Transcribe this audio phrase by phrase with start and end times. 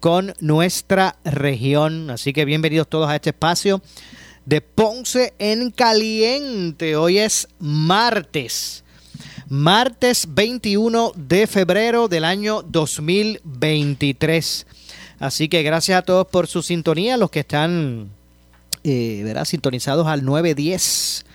[0.00, 2.10] con nuestra región.
[2.10, 3.82] Así que bienvenidos todos a este espacio
[4.46, 6.96] de Ponce en Caliente.
[6.96, 8.82] Hoy es martes.
[9.48, 14.66] Martes 21 de febrero del año 2023.
[15.18, 18.08] Así que gracias a todos por su sintonía, los que están
[18.82, 21.26] eh, sintonizados al 910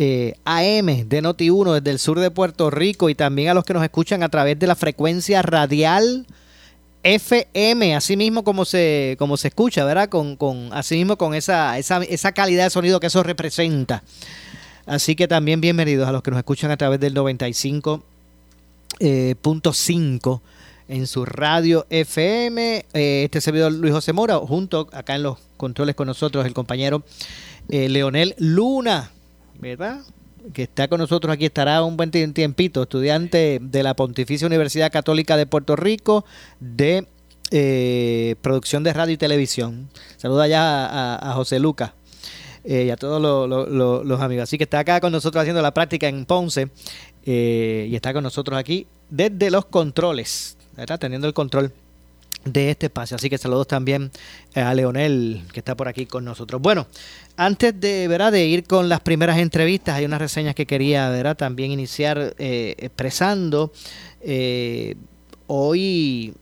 [0.00, 3.74] eh, AM de Noti1 desde el sur de Puerto Rico y también a los que
[3.74, 6.26] nos escuchan a través de la frecuencia radial
[7.02, 10.08] FM, así mismo como se, como se escucha, ¿verdad?
[10.08, 14.02] Con, con, así mismo con esa, esa, esa calidad de sonido que eso representa.
[14.86, 18.00] Así que también bienvenidos a los que nos escuchan a través del 95.5
[19.00, 19.34] eh,
[20.88, 22.86] en su radio FM.
[22.94, 27.02] Eh, este servidor Luis José Mora, junto acá en los controles con nosotros el compañero
[27.68, 29.10] eh, Leonel Luna,
[29.60, 30.00] ¿verdad?
[30.52, 35.36] Que está con nosotros aquí, estará un buen tiempito, estudiante de la Pontificia Universidad Católica
[35.36, 36.24] de Puerto Rico
[36.60, 37.06] de
[37.50, 39.88] eh, producción de radio y televisión.
[40.16, 41.92] Saluda ya a, José Lucas.
[42.64, 44.44] y a todos los amigos.
[44.44, 46.70] Así que está acá con nosotros haciendo la práctica en Ponce
[47.24, 50.58] y está con nosotros aquí desde los controles
[50.98, 51.72] teniendo el control
[52.44, 53.16] de este espacio.
[53.16, 54.10] Así que saludos también
[54.54, 56.60] eh, a Leonel, que está por aquí con nosotros.
[56.60, 56.86] Bueno,
[57.36, 58.32] antes de, ¿verdad?
[58.32, 61.36] de ir con las primeras entrevistas, hay unas reseñas que quería ¿verdad?
[61.36, 63.72] también iniciar eh, expresando.
[64.20, 64.96] Eh,
[65.46, 66.34] hoy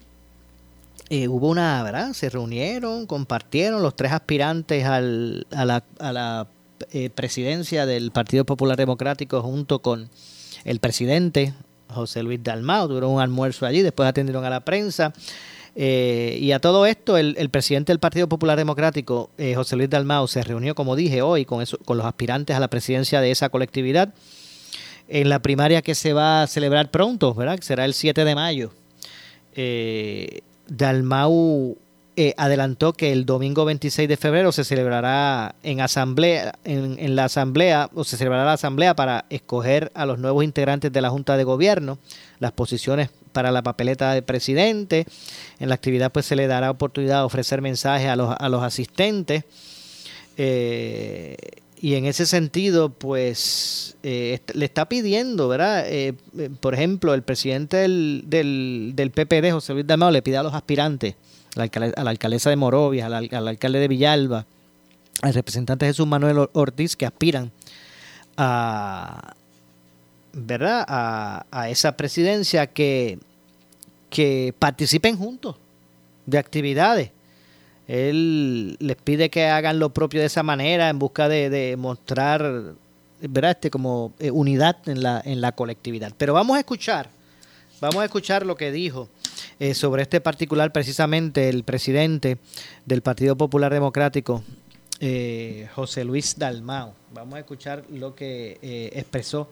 [1.11, 2.13] hubo una, ¿verdad?
[2.13, 6.49] Se reunieron, compartieron los tres aspirantes al, a la, a la
[7.15, 10.11] presidencia del Partido Popular Democrático junto con
[10.65, 11.55] el presidente
[11.89, 15.13] José Luis Dalmao, tuvieron un almuerzo allí, después atendieron a la prensa.
[15.79, 20.27] Eh, y a todo esto, el, presidente del Partido Popular Democrático, eh, José Luis Dalmao,
[20.27, 24.15] se reunió, como dije, hoy con, los aspirantes a la presidencia de esa colectividad
[25.09, 27.61] en la primaria que se va a celebrar pronto, ¿verdad?
[27.61, 28.73] Será el 7 de mayo.
[29.55, 31.77] Eh, Dalmau
[32.19, 37.91] eh, adelantó que el domingo 26 de febrero se celebrará en asamblea, en, la asamblea,
[37.95, 41.45] o se celebrará la asamblea para escoger a los nuevos integrantes de la Junta de
[41.45, 41.99] Gobierno,
[42.39, 45.05] las posiciones para la papeleta de presidente.
[45.59, 48.63] En la actividad pues se le dará oportunidad de ofrecer mensajes a los, a los
[48.63, 49.45] asistentes.
[50.39, 51.37] Eh,
[51.81, 55.87] y en ese sentido, pues eh, le está pidiendo, ¿verdad?
[56.61, 60.55] por ejemplo, el presidente del, del, del PPD, José Luis Damao, le pide a los
[60.55, 61.17] aspirantes
[61.57, 64.47] a la, alcaldesa de Morovia, al, alcalde de Villalba,
[65.23, 67.51] al representante Jesús Manuel Ortiz, que aspiran
[68.37, 69.35] a,
[70.33, 70.85] ¿verdad?
[70.87, 73.19] a, esa presidencia que,
[74.11, 75.57] que participen juntos
[76.27, 77.11] de actividades.
[77.89, 82.75] Él les pide que hagan lo propio de esa manera en busca de, mostrar
[83.21, 83.53] ¿verdad?
[83.53, 86.13] Este, como eh, unidad en la, en la colectividad.
[86.17, 87.09] Pero vamos a escuchar,
[87.81, 89.09] vamos a escuchar lo que dijo
[89.61, 92.39] eh, sobre este particular, precisamente el presidente
[92.85, 94.43] del Partido Popular Democrático,
[94.99, 96.93] eh, José Luis Dalmao.
[97.15, 98.59] Vamos a escuchar lo que
[98.93, 99.49] expresó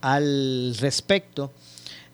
[0.00, 1.50] al respecto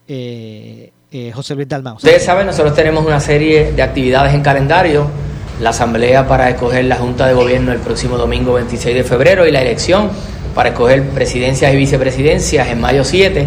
[0.07, 1.97] José Luis Dalmao.
[1.97, 5.34] Ustedes saben, nosotros tenemos una serie de actividades en calendario.
[5.61, 9.53] La asamblea para escoger la Junta de Gobierno el próximo domingo 26 de febrero y
[9.53, 10.11] la elección
[10.53, 13.47] para escoger presidencias y vicepresidencias en mayo 7.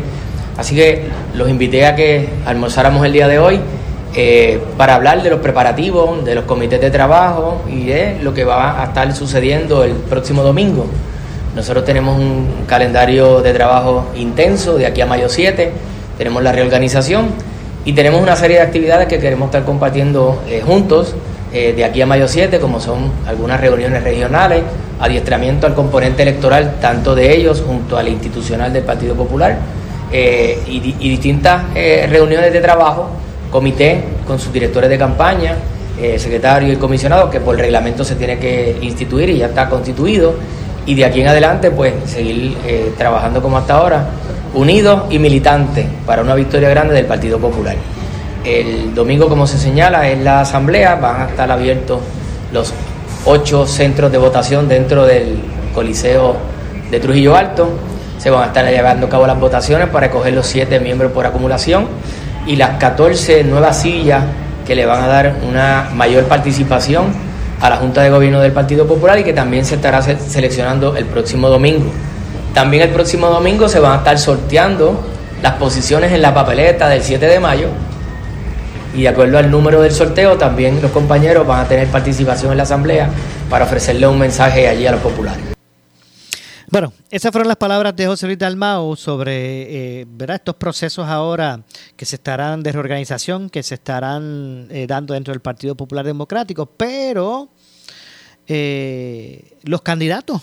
[0.58, 1.04] Así que
[1.36, 3.60] los invité a que almorzáramos el día de hoy
[4.16, 8.46] eh, para hablar de los preparativos, de los comités de trabajo y de lo que
[8.46, 10.86] va a estar sucediendo el próximo domingo.
[11.56, 15.72] Nosotros tenemos un calendario de trabajo intenso de aquí a mayo 7,
[16.18, 17.28] tenemos la reorganización
[17.84, 21.14] y tenemos una serie de actividades que queremos estar compartiendo eh, juntos
[21.54, 24.64] eh, de aquí a mayo 7, como son algunas reuniones regionales,
[25.00, 29.58] adiestramiento al componente electoral, tanto de ellos junto al institucional del Partido Popular,
[30.10, 30.80] y,
[31.10, 31.64] distintas
[32.10, 33.10] reuniones de trabajo
[33.52, 35.56] comité con sus directores de campaña,
[36.00, 40.36] eh, secretario y comisionado, que por reglamento se tiene que instituir y ya está constituido.
[40.86, 44.06] Y de aquí en adelante, pues seguir eh, trabajando como hasta ahora,
[44.54, 47.76] unidos y militantes para una victoria grande del Partido Popular.
[48.48, 52.00] El domingo, como se señala, en la asamblea van a estar abiertos
[52.54, 52.74] los
[53.26, 55.38] ocho centros de votación dentro del
[55.76, 56.38] Coliseo
[56.90, 57.68] de Trujillo Alto.
[58.18, 61.26] Se van a estar llevando a cabo las votaciones para escoger los siete miembros por
[61.26, 61.90] acumulación
[62.46, 64.24] y las 14 nuevas sillas
[64.66, 67.08] que le van a dar una mayor participación
[67.60, 71.04] a la Junta de Gobierno del Partido Popular y que también se estará seleccionando el
[71.04, 71.92] próximo domingo.
[72.54, 75.04] También el próximo domingo se van a estar sorteando
[75.44, 77.68] las posiciones en la papeleta del 7 de mayo
[78.98, 82.58] y de acuerdo al número del sorteo también los compañeros van a tener participación en
[82.58, 83.10] la asamblea
[83.48, 85.46] para ofrecerle un mensaje allí a los populares.
[86.70, 91.62] Bueno, esas fueron las palabras de José Luis Dalmao sobre eh, estos procesos ahora
[91.96, 96.66] que se estarán de reorganización, que se estarán eh, dando dentro del Partido Popular Democrático,
[96.66, 97.50] pero
[98.48, 100.42] eh, los candidatos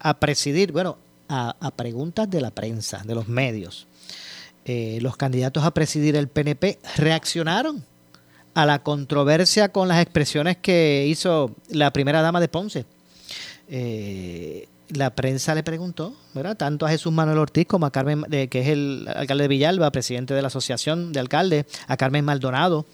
[0.00, 0.98] a presidir, bueno,
[1.28, 3.86] a, preguntas de la prensa, de los medios,
[4.64, 7.84] los candidatos a presidir el PNP reaccionaron
[8.54, 12.84] a la controversia con las expresiones que hizo la primera dama de Ponce.
[13.68, 16.56] Eh, la prensa le preguntó, ¿verdad?
[16.56, 20.34] Tanto a Jesús Manuel Ortiz como a Carmen, que es el alcalde de Villalba, presidente
[20.34, 22.84] de la Asociación de Alcaldes, a Carmen Maldonado,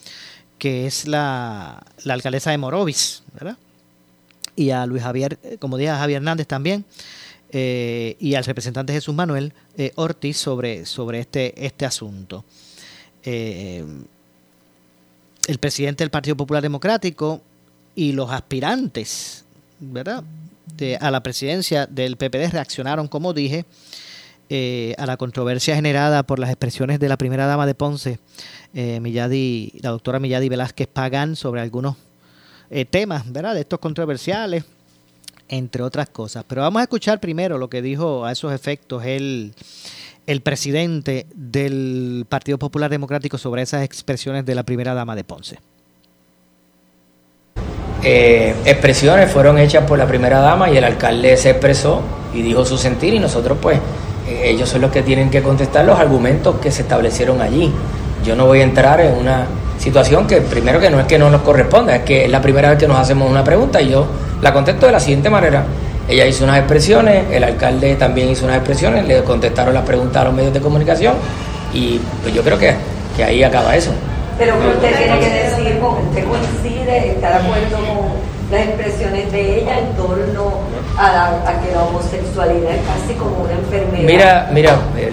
[0.58, 3.56] que es la, alcaldesa de Morovis, ¿verdad?
[4.54, 6.84] Y a Luis Javier, eh, como dije, a Javier Hernández también,
[7.50, 12.44] eh, y al representante Jesús Manuel eh, Ortiz sobre, sobre este, este asunto.
[13.24, 13.98] el
[15.60, 17.40] presidente del Partido Popular Democrático
[17.94, 19.44] y los aspirantes,
[19.80, 20.24] ¿verdad?
[21.00, 23.64] a la presidencia del PPD reaccionaron, como dije,
[24.50, 28.18] eh, a la controversia generada por las expresiones de la primera dama de Ponce,
[28.72, 28.98] eh,
[29.82, 31.96] la doctora Milladi Velázquez Pagán, sobre algunos
[32.70, 33.52] eh, temas, ¿verdad?
[33.52, 34.64] De estos controversiales,
[35.48, 36.44] entre otras cosas.
[36.46, 39.54] Pero vamos a escuchar primero lo que dijo a esos efectos el,
[40.26, 45.58] el presidente del Partido Popular Democrático sobre esas expresiones de la primera dama de Ponce.
[48.04, 52.02] Eh, expresiones fueron hechas por la primera dama y el alcalde se expresó
[52.32, 53.78] y dijo su sentir y nosotros pues
[54.28, 57.72] eh, ellos son los que tienen que contestar los argumentos que se establecieron allí.
[58.28, 59.46] Yo no voy a entrar en una
[59.78, 62.68] situación que primero que no es que no nos corresponda, es que es la primera
[62.68, 64.06] vez que nos hacemos una pregunta y yo
[64.42, 65.64] la contesto de la siguiente manera.
[66.06, 70.26] Ella hizo unas expresiones, el alcalde también hizo unas expresiones, le contestaron las preguntas a
[70.26, 71.14] los medios de comunicación
[71.72, 72.74] y pues yo creo que,
[73.16, 73.92] que ahí acaba eso.
[74.36, 78.08] Pero usted tiene que decir, usted coincide, está de acuerdo con
[78.50, 80.52] las expresiones de ella en torno
[80.98, 84.04] a, que la homosexualidad es casi como una enfermedad.
[84.04, 85.12] Mira, mira, eh,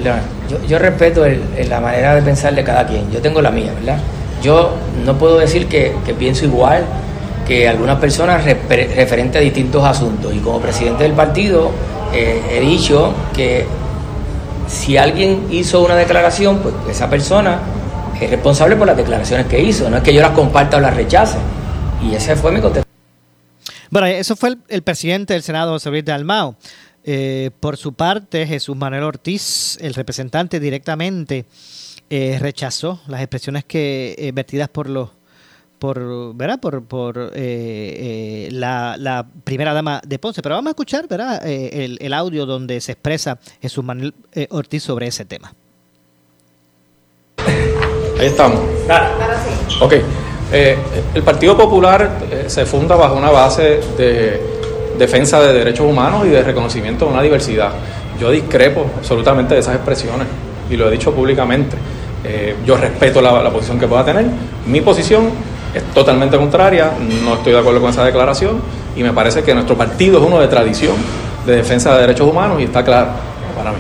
[0.50, 1.26] yo, yo respeto
[1.70, 4.00] la manera de pensar de cada quien, yo tengo la mía, ¿verdad?
[4.42, 6.84] Yo no puedo decir que, pienso igual
[7.48, 11.72] que algunas personas referente a distintos asuntos y como presidente del partido
[12.14, 13.66] eh, he dicho que
[14.68, 17.60] si alguien hizo una declaración, pues esa persona
[18.20, 20.96] es responsable por las declaraciones que hizo, no es que yo las comparta o las
[20.96, 21.38] rechace.
[22.04, 22.86] Y ese fue mi contestación.
[23.90, 26.56] Bueno, eso fue el, presidente del Senado, José Luis de Almao.
[27.08, 31.46] Eh, por su parte, Jesús Manuel Ortiz, el representante directamente,
[32.10, 35.10] eh, rechazó las expresiones que eh, vertidas por los
[35.78, 36.60] por, ¿verdad?
[36.60, 40.42] por, por la, la, primera dama de Ponce.
[40.42, 41.46] Pero vamos a escuchar ¿verdad?
[41.46, 44.14] El, el, audio donde se expresa Jesús Manuel
[44.50, 45.54] Ortiz sobre ese tema.
[48.18, 48.62] Ahí estamos.
[49.82, 49.96] Ok.
[50.52, 50.78] Eh,
[51.14, 54.55] el Partido Popular eh, se funda bajo una base de
[54.98, 57.72] defensa de derechos humanos y de reconocimiento de una diversidad.
[58.20, 60.28] Yo discrepo absolutamente de esas expresiones
[60.70, 61.78] y lo he dicho públicamente.
[62.24, 64.26] Eh, yo respeto la, posición que pueda tener.
[64.66, 65.30] Mi posición
[65.74, 66.92] es totalmente contraria,
[67.24, 68.62] no estoy de acuerdo con esa declaración
[68.96, 70.96] y me parece que nuestro partido es uno de tradición
[71.46, 73.10] de defensa de derechos humanos y está claro
[73.56, 73.78] para mí.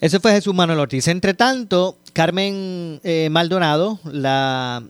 [0.00, 1.06] Ese fue Jesús Manuel Ortiz.
[1.08, 4.82] Entre tanto, Carmen eh, Maldonado, la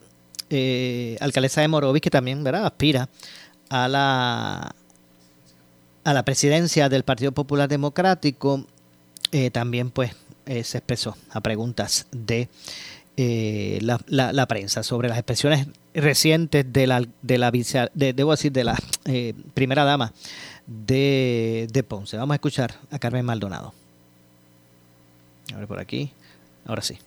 [0.49, 3.09] eh, alcaldesa de Morovis, que también aspira
[3.72, 4.74] a la,
[6.04, 8.66] a la presidencia del Partido Popular Democrático,
[9.32, 10.12] eh, también pues
[10.44, 12.48] se expresó a preguntas de
[13.16, 17.52] la, la, prensa sobre las expresiones recientes de la, de la
[17.94, 18.76] debo decir, de la
[19.54, 20.12] primera dama
[20.66, 22.16] de, de Ponce.
[22.16, 23.72] Vamos a escuchar a Carmen Maldonado.
[25.54, 26.10] A ver por aquí.
[26.66, 26.98] Ahora sí.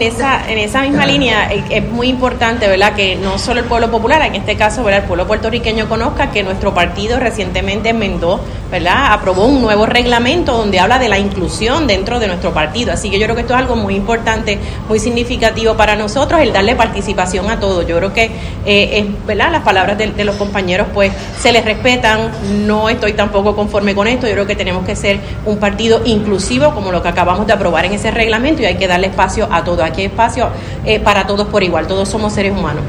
[0.00, 2.94] Esa, en esa misma línea es muy importante, ¿verdad?
[2.94, 5.02] Que no solo el pueblo popular, en este caso, ¿verdad?
[5.02, 8.40] El pueblo puertorriqueño conozca que nuestro partido recientemente enmendó,
[8.70, 9.12] ¿verdad?
[9.12, 12.94] Aprobó un nuevo reglamento donde habla de la inclusión dentro de nuestro partido.
[12.94, 16.54] Así que yo creo que esto es algo muy importante, muy significativo para nosotros, el
[16.54, 17.86] darle participación a todos.
[17.86, 18.30] Yo creo que,
[18.64, 19.52] eh, es, ¿verdad?
[19.52, 22.30] Las palabras de, de los compañeros, pues, se les respetan.
[22.66, 24.26] No estoy tampoco conforme con esto.
[24.26, 27.84] Yo creo que tenemos que ser un partido inclusivo, como lo que acabamos de aprobar
[27.84, 30.50] en ese reglamento, y hay que darle espacio a todos aquí hay espacio
[30.84, 32.82] eh, para todos por igual, todos somos seres humanos.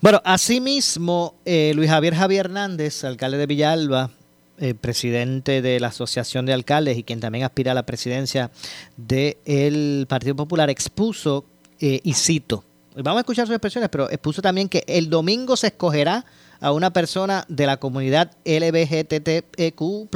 [0.00, 4.10] Bueno, asimismo, eh, Luis Javier Javier Hernández, alcalde de Villalba,
[4.58, 8.50] eh, presidente de la Asociación de Alcaldes y quien también aspira a la presidencia
[8.96, 11.44] del Partido Popular, expuso,
[11.78, 15.66] eh, y cito, vamos a escuchar sus expresiones, pero expuso también que el domingo se
[15.66, 16.24] escogerá
[16.60, 20.08] a una persona de la comunidad LBGTQ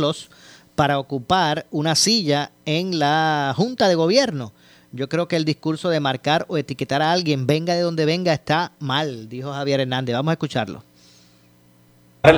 [0.80, 4.54] para ocupar una silla en la Junta de Gobierno.
[4.92, 8.32] Yo creo que el discurso de marcar o etiquetar a alguien, venga de donde venga,
[8.32, 10.14] está mal, dijo Javier Hernández.
[10.14, 10.82] Vamos a escucharlo.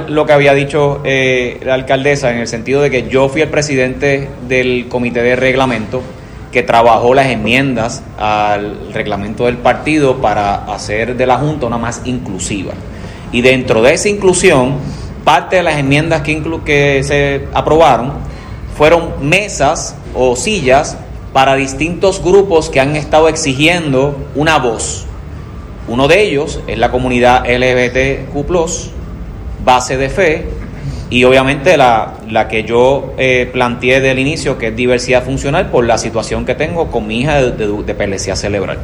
[0.08, 3.48] Lo que había dicho eh, la alcaldesa en el sentido de que yo fui el
[3.48, 6.02] presidente del comité de reglamento
[6.50, 12.02] que trabajó las enmiendas al reglamento del partido para hacer de la Junta una más
[12.06, 12.72] inclusiva.
[13.30, 14.78] Y dentro de esa inclusión,
[15.22, 18.31] parte de las enmiendas que, inclu que se aprobaron
[18.76, 20.96] fueron mesas o sillas
[21.32, 25.06] para distintos grupos que han estado exigiendo una voz.
[25.88, 28.34] Uno de ellos es la comunidad LGBTQ,
[29.64, 30.44] base de fe,
[31.10, 35.84] y obviamente la, la que yo eh, planteé del inicio, que es diversidad funcional, por
[35.84, 38.78] la situación que tengo con mi hija de, de, de Pelecía Cerebral.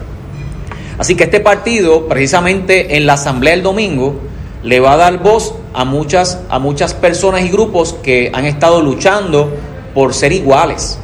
[0.99, 4.21] Así que este partido, precisamente en la asamblea del domingo,
[4.62, 8.83] le va a dar voz a muchas, a muchas personas y grupos que han estado
[8.83, 9.52] luchando
[9.95, 10.99] por ser iguales.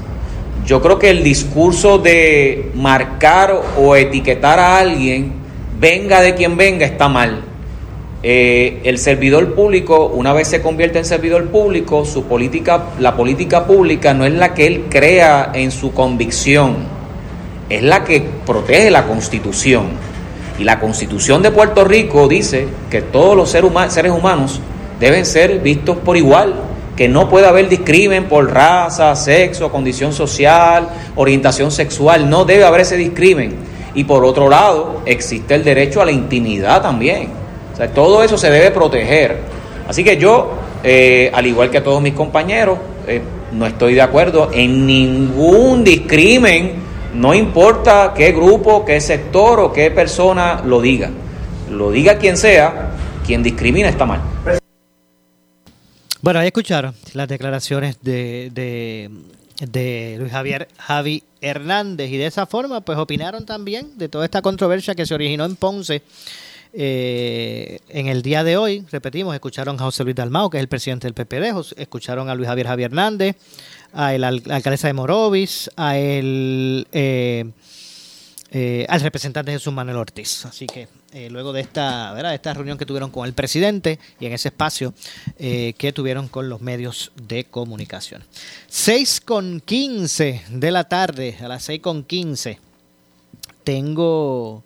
[0.66, 5.32] Yo creo que el discurso de marcar o etiquetar a alguien,
[5.78, 7.42] venga de quien venga, está mal.
[8.22, 13.66] Eh, el servidor público, una vez se convierte en servidor público, su política, la política
[13.66, 16.76] pública no es la que él crea en su convicción,
[17.68, 19.88] es la que protege la constitución.
[20.58, 24.60] Y la constitución de Puerto Rico dice que todos los seres, humanos, seres humanos
[24.98, 26.54] deben ser vistos por igual,
[26.96, 32.82] que no puede haber discrimen por raza, sexo, condición social, orientación sexual, no debe haber
[32.82, 33.54] ese discrimen.
[33.94, 37.28] Y por otro lado, existe el derecho a la intimidad también.
[37.72, 39.38] O sea, todo eso se debe proteger.
[39.88, 43.20] Así que yo, eh, al igual que todos mis compañeros, eh,
[43.52, 46.74] no estoy de acuerdo en ningún discrimen,
[47.14, 51.10] no importa qué grupo, qué sector o qué persona lo diga.
[51.70, 52.90] Lo diga quien sea,
[53.26, 54.20] quien discrimina está mal.
[56.24, 59.10] Bueno, ahí escucharon las declaraciones de, de,
[59.60, 64.40] de, Luis Javier Javi Hernández y de esa forma pues opinaron también de toda esta
[64.40, 66.00] controversia que se originó en Ponce
[66.72, 68.86] eh, en el día de hoy.
[68.90, 72.48] Repetimos, escucharon a José Luis Dalmao, que es el presidente del PPD, escucharon a Luis
[72.48, 73.36] Javier Javi Hernández,
[73.92, 77.50] a la alcaldesa de Morovis, a el, eh,
[78.56, 80.44] eh, al representante Jesús Manuel Ortiz.
[80.44, 82.34] Así que eh, luego de esta, ¿verdad?
[82.34, 84.94] esta reunión que tuvieron con el presidente y en ese espacio
[85.40, 88.22] eh, que tuvieron con los medios de comunicación.
[88.68, 92.60] 6 con 15 de la tarde, a las 6 con 15,
[93.64, 94.62] tengo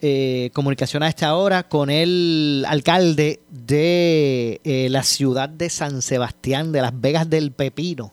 [0.00, 4.60] eh, comunicación a esta hora con el alcalde de
[4.90, 8.12] la ciudad de San Sebastián, de Las Vegas del Pepino.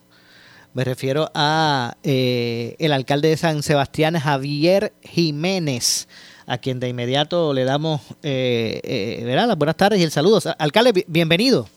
[0.74, 6.08] Me refiero a eh, el alcalde de San Sebastián, Javier Jiménez
[6.51, 9.48] a quien de inmediato le damos eh, eh, ¿verdad?
[9.48, 10.40] las buenas tardes y el saludo.
[10.58, 11.68] Alcalde, bienvenido.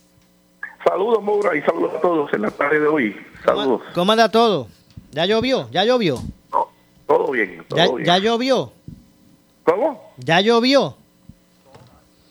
[0.84, 3.16] Saludos, Moura, y saludos a todos en la tarde de hoy.
[3.44, 3.82] Saludos.
[3.82, 4.66] ¿Cómo, cómo anda todo?
[5.12, 5.68] ¿Ya llovió?
[5.70, 6.18] ¿Ya llovió?
[6.52, 6.68] No,
[7.06, 7.64] todo bien.
[7.68, 8.04] Todo ¿Ya, bien.
[8.04, 8.72] ¿Ya llovió?
[9.64, 10.12] ¿Cómo?
[10.18, 10.96] ¿Ya llovió?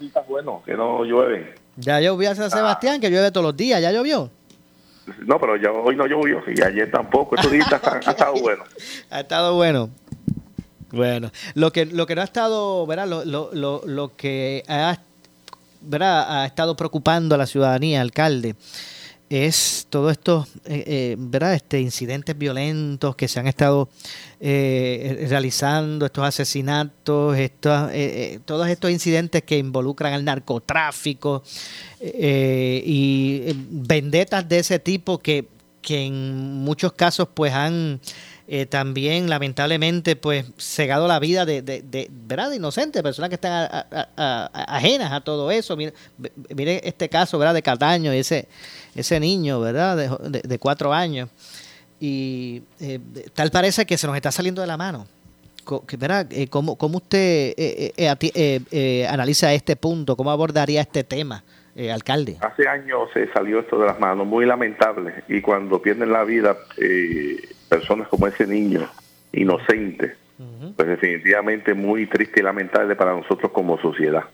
[0.02, 1.56] Está bueno, que no llueve.
[1.78, 3.82] Ya llovió a San Sebastián, que llueve todos los días.
[3.82, 4.30] ¿Ya llovió?
[5.26, 7.36] No, pero ya hoy no llovió, y ayer tampoco.
[7.36, 8.64] Estos días han, ha estado bueno.
[9.10, 9.90] Ha estado bueno.
[10.92, 13.08] Bueno, lo que, lo que no ha estado, ¿verdad?
[13.08, 15.00] Lo, lo, lo, lo que ha,
[15.82, 16.42] ¿verdad?
[16.42, 18.56] ha estado preocupando a la ciudadanía, alcalde,
[19.34, 21.56] es todo esto, eh, eh, ¿verdad?
[21.56, 23.90] Este, incidentes violentos que se han estado
[24.40, 27.90] eh, realizando, estos asesinatos, estos,
[28.46, 31.44] todos estos incidentes que involucran al narcotráfico
[32.00, 35.48] y vendetas de ese tipo que,
[35.82, 38.00] que en muchos casos pues han
[38.48, 42.50] eh, también lamentablemente pues cegado la vida de, de, de ¿verdad?
[42.50, 45.78] de inocentes, personas que están a, a, ajenas a todo eso.
[45.78, 45.94] Mire,
[46.56, 47.54] mire, este caso ¿verdad?
[47.54, 48.48] de Cataño, ese,
[48.96, 49.96] ese niño ¿verdad?
[49.98, 51.30] De, de, cuatro años.
[52.00, 53.00] y eh,
[53.34, 55.08] tal parece que se nos está saliendo de la mano.
[55.98, 56.28] ¿verdad?
[56.32, 60.18] Eh, ¿Cómo, cómo usted eh, eh, eh, analiza este punto?
[60.18, 61.42] ¿Cómo abordaría este tema,
[61.74, 62.36] eh, alcalde?
[62.42, 65.24] Hace años se salió esto de las manos, muy lamentable.
[65.30, 67.38] Y cuando pierden la vida eh,
[67.74, 68.88] personas como ese niño,
[69.32, 70.16] inocente,
[70.76, 74.26] pues definitivamente muy triste y lamentable para nosotros como sociedad.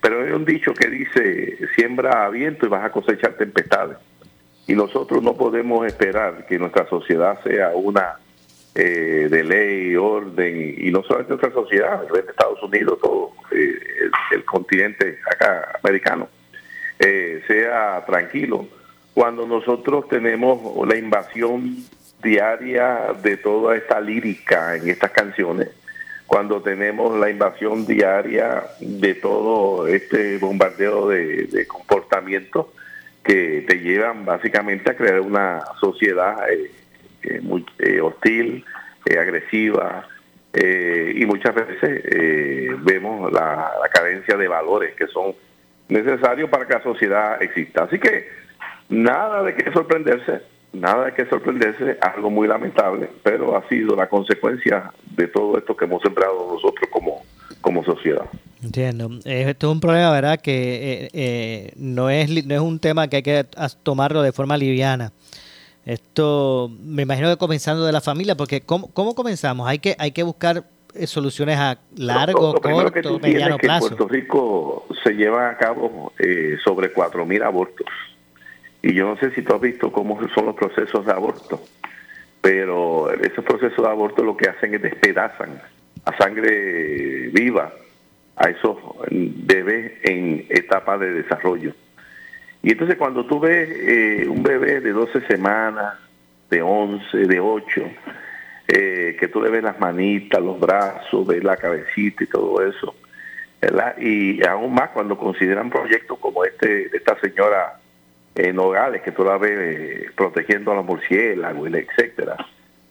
[0.00, 3.98] Pero hay un dicho que dice, siembra a viento y vas a cosechar tempestades.
[4.66, 8.16] Y nosotros no podemos esperar que nuestra sociedad sea una
[8.74, 14.44] eh, de ley, orden, y no solamente nuestra sociedad, Estados Unidos, todo eh, el, el
[14.44, 16.28] continente acá americano,
[16.98, 18.66] eh, sea tranquilo.
[19.14, 21.76] Cuando nosotros tenemos la invasión
[22.22, 25.68] diaria de toda esta lírica en estas canciones,
[26.26, 32.66] cuando tenemos la invasión diaria de todo este bombardeo de, comportamientos
[33.22, 36.70] que te llevan básicamente a crear una sociedad eh,
[37.22, 38.64] eh, muy eh, hostil,
[39.18, 40.06] agresiva,
[40.52, 42.02] y muchas veces
[42.82, 45.34] vemos la, la carencia de valores que son
[45.88, 47.84] necesarios para que la sociedad exista.
[47.84, 48.28] Así que
[48.88, 54.92] nada de qué sorprenderse, nada qué sorprenderse, algo muy lamentable, pero ha sido la consecuencia
[55.16, 57.22] de todo esto que hemos sembrado nosotros como,
[57.60, 58.24] como sociedad.
[58.62, 59.10] Entiendo.
[59.24, 60.40] Eh, Esto es un problema, ¿verdad?
[60.40, 63.46] Que eh, eh, no, es, no es un tema que hay que
[63.82, 65.12] tomarlo de forma liviana.
[65.86, 69.66] Esto, me imagino que comenzando de la familia, porque ¿cómo, cómo comenzamos?
[69.68, 73.56] Hay que, hay que buscar eh, soluciones a largo, Lo- lo primero que corto, mediano
[73.56, 73.88] que en plazo.
[73.88, 77.86] Puerto Rico se llevan a cabo eh, sobre 4.000 abortos.
[78.82, 81.60] Y yo no sé si tú has visto cómo son los procesos de aborto,
[82.40, 85.60] pero esos procesos de aborto lo que hacen es despedazan
[86.04, 87.72] a sangre viva
[88.36, 88.76] a esos
[89.10, 91.74] bebés en etapa de desarrollo.
[92.62, 95.94] Y entonces cuando tú ves eh, un bebé de 12 semanas,
[96.48, 97.82] de 11, de 8,
[98.68, 102.94] eh, que tú le ves las manitas, los brazos, ves la cabecita y todo eso,
[103.60, 103.96] ¿verdad?
[103.98, 107.77] Y aún más cuando consideran proyectos como este de esta señora
[108.38, 112.36] eh, Nogales, que tú la ves eh, protegiendo a los murciélagos, etcétera.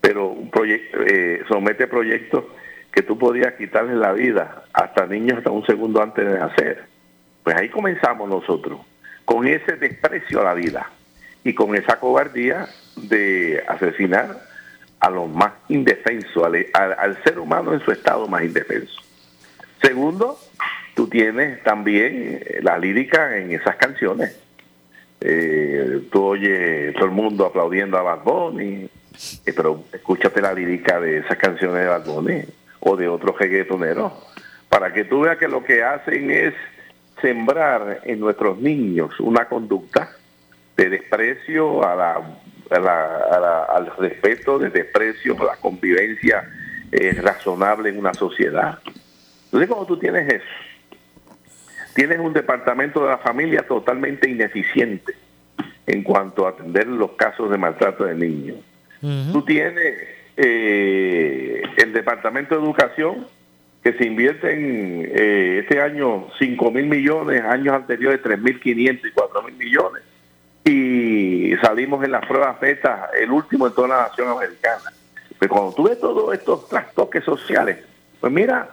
[0.01, 2.43] Pero un proyecto, eh, somete proyectos
[2.91, 6.83] que tú podías quitarle la vida hasta niños hasta un segundo antes de nacer.
[7.43, 8.79] Pues ahí comenzamos nosotros,
[9.25, 10.89] con ese desprecio a la vida
[11.43, 14.37] y con esa cobardía de asesinar
[14.99, 18.99] a los más indefensos, al, al- al ser humano en su estado más indefenso.
[19.81, 20.37] Segundo,
[20.95, 24.35] tú tienes también eh, la lírica en esas canciones.
[25.19, 28.83] Eh, tú oyes todo el mundo aplaudiendo a Bad Bunny,
[29.45, 32.41] eh, pero escúchate la lírica de esas canciones de Bad Bunny
[32.81, 34.13] o de otros reggaetoneros,
[34.69, 36.53] para que tú veas que lo que hacen es
[37.21, 40.11] sembrar en nuestros niños una conducta
[40.75, 42.11] de desprecio a la,
[42.69, 46.47] a la- a la- al respeto, de desprecio a la convivencia
[46.91, 48.79] eh, razonable en una sociedad.
[49.45, 50.45] Entonces, cuando tú tienes eso,
[51.97, 55.15] tienes un departamento de la familia totalmente ineficiente
[55.87, 58.57] en cuanto a atender los casos de maltrato de niños.
[59.31, 59.97] Tú tienes
[60.35, 63.25] eh, el departamento de educación
[63.81, 69.09] que se invierte en eh, este año 5 mil millones, años anteriores 3 mil 500
[69.09, 70.03] y 4 mil millones.
[70.65, 74.93] Y salimos en las pruebas beta, el último en toda la nación americana.
[75.39, 77.79] Pero cuando tú ves todos estos trastoques sociales,
[78.19, 78.69] pues mira,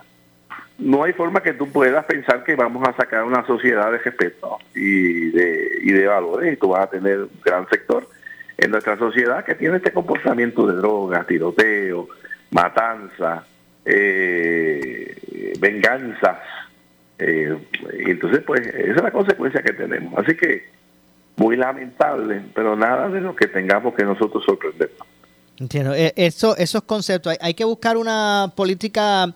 [0.79, 4.59] no hay forma que tú puedas pensar que vamos a sacar una sociedad de respeto
[4.75, 8.09] y de, y de valores y tú vas a tener un gran sector
[8.57, 12.09] en nuestra sociedad que tiene este comportamiento de drogas, tiroteo,
[12.51, 13.45] matanza,
[13.85, 16.39] eh, venganzas.
[17.19, 17.57] eh,
[18.07, 20.15] entonces, pues, esa es la consecuencia que tenemos.
[20.19, 20.69] Así que,
[21.37, 25.07] muy lamentable, pero nada de lo que tengamos que nosotros sorprendernos.
[25.59, 25.95] Entiendo.
[25.95, 29.33] Eh, Eso, esos conceptos, hay que buscar una política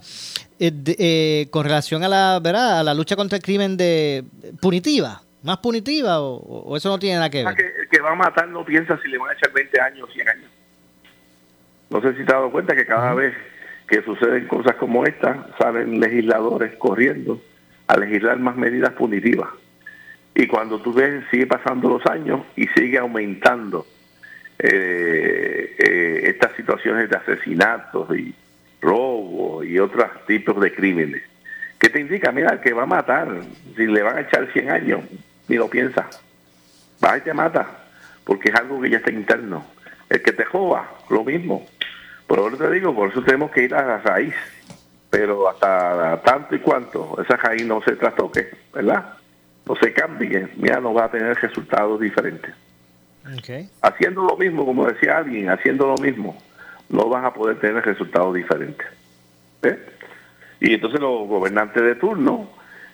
[0.59, 2.81] eh, eh, con relación a la, ¿verdad?
[2.81, 4.25] a la lucha contra el crimen de
[4.61, 7.55] punitiva, más punitiva, o, o eso no tiene nada que ver.
[7.55, 10.09] que, el que va a matar no piensa si le van a echar 20 años
[10.09, 10.51] o 100 años.
[11.91, 13.35] No sé si te has dado cuenta que cada vez
[13.89, 17.41] que suceden cosas como esta, salen legisladores corriendo
[17.87, 19.49] a legislar más medidas punitivas.
[20.35, 23.87] Y cuando tú ves, sigue pasando los años y sigue aumentando
[24.59, 28.35] eh, eh, estas situaciones de asesinatos y
[28.81, 31.23] robos y otros tipos de crímenes.
[31.79, 32.33] ¿Qué te indica?
[32.33, 33.29] Mira, que va a matar,
[33.77, 35.01] si le van a echar 100 años,
[35.47, 36.09] ni lo piensa.
[37.05, 37.67] Va y te mata,
[38.25, 39.65] porque es algo que ya está interno.
[40.09, 41.67] El que te joba, lo mismo.
[42.27, 44.35] Por eso te digo, por eso tenemos que ir a la raíz.
[45.11, 49.15] Pero hasta tanto y cuanto esa raíz no se trastoque, ¿verdad?
[49.65, 52.55] No se cambie, mira, no va a tener resultados diferentes.
[53.83, 56.37] Haciendo lo mismo, como decía alguien, haciendo lo mismo,
[56.89, 58.87] no vas a poder tener resultados diferentes.
[60.61, 62.51] Y entonces los gobernantes de turno,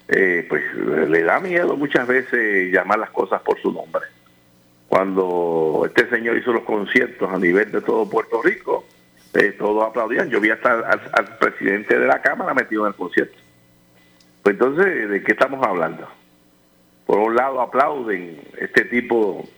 [0.09, 4.02] eh, pues le da miedo muchas veces llamar las cosas por su nombre.
[4.88, 8.85] Cuando este señor hizo los conciertos a nivel de todo Puerto Rico,
[9.33, 10.30] eh, todos aplaudían.
[10.30, 13.37] Yo vi hasta al, presidente de la Cámara metido en el concierto.
[14.42, 16.07] Pues entonces, ¿de qué estamos hablando?
[17.07, 19.48] Por un lado, aplauden este tipo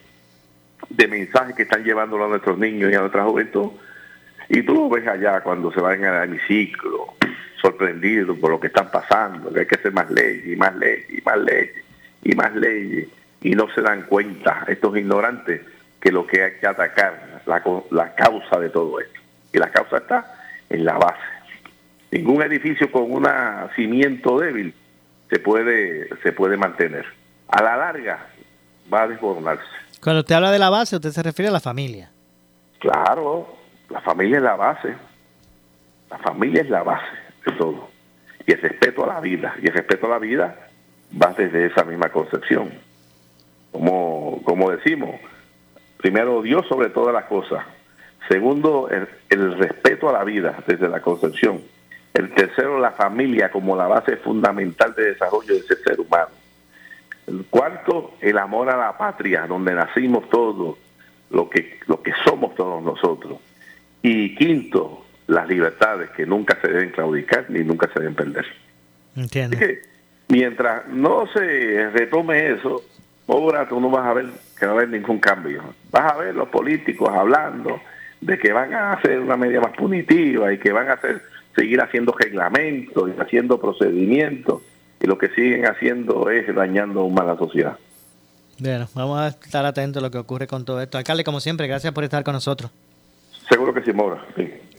[0.88, 3.72] de mensajes que están llevándolo a nuestros niños y a nuestra juventud.
[4.48, 7.14] Y tú lo ves allá cuando se van al hemiciclo,
[7.60, 11.10] sorprendidos por lo que están pasando, que hay que hacer más leyes y más leyes
[11.10, 11.84] y más leyes
[12.22, 13.08] y más leyes.
[13.42, 15.62] Y no se dan cuenta, estos ignorantes,
[16.00, 19.20] que lo que hay que atacar, la, la causa de todo esto.
[19.52, 20.34] Y la causa está
[20.68, 21.18] en la base.
[22.10, 23.28] Ningún edificio con un
[23.74, 24.74] cimiento débil
[25.28, 27.04] se puede, se puede mantener.
[27.48, 28.26] A la larga
[28.92, 29.64] va a desmoronarse.
[30.00, 32.10] Cuando usted habla de la base, usted se refiere a la familia.
[32.78, 33.55] Claro,
[33.90, 34.94] la familia es la base.
[36.10, 37.06] La familia es la base
[37.44, 37.88] de todo.
[38.46, 39.54] Y el respeto a la vida.
[39.62, 40.68] Y el respeto a la vida
[41.20, 42.70] va desde esa misma concepción.
[43.72, 45.20] Como, como decimos,
[45.98, 47.64] primero Dios sobre todas las cosas.
[48.28, 51.62] Segundo, el, respeto a la vida desde la concepción.
[52.12, 56.30] El tercero, la familia como la base fundamental de desarrollo de ese ser humano.
[57.26, 60.76] El cuarto, el amor a la patria, donde nacimos todos,
[61.30, 63.38] lo que, lo que somos todos nosotros.
[64.08, 68.46] Y quinto, las libertades que nunca se deben claudicar ni nunca se deben perder.
[69.16, 69.58] Entiendo.
[69.58, 69.80] que
[70.28, 72.84] mientras no se retome eso,
[73.26, 75.74] ahora tú no vas a ver que no va a haber ningún cambio.
[75.90, 77.80] Vas a ver los políticos hablando
[78.20, 81.22] de que van a hacer una medida más punitiva y que van a hacer
[81.56, 84.62] seguir haciendo reglamentos y haciendo procedimientos
[85.02, 87.76] y lo que siguen haciendo es dañando aún más la sociedad.
[88.60, 90.96] Bueno, vamos a estar atentos a lo que ocurre con todo esto.
[90.96, 92.70] Alcalde, como siempre, gracias por estar con nosotros.
[93.48, 94.24] Seguro que sí, Mora.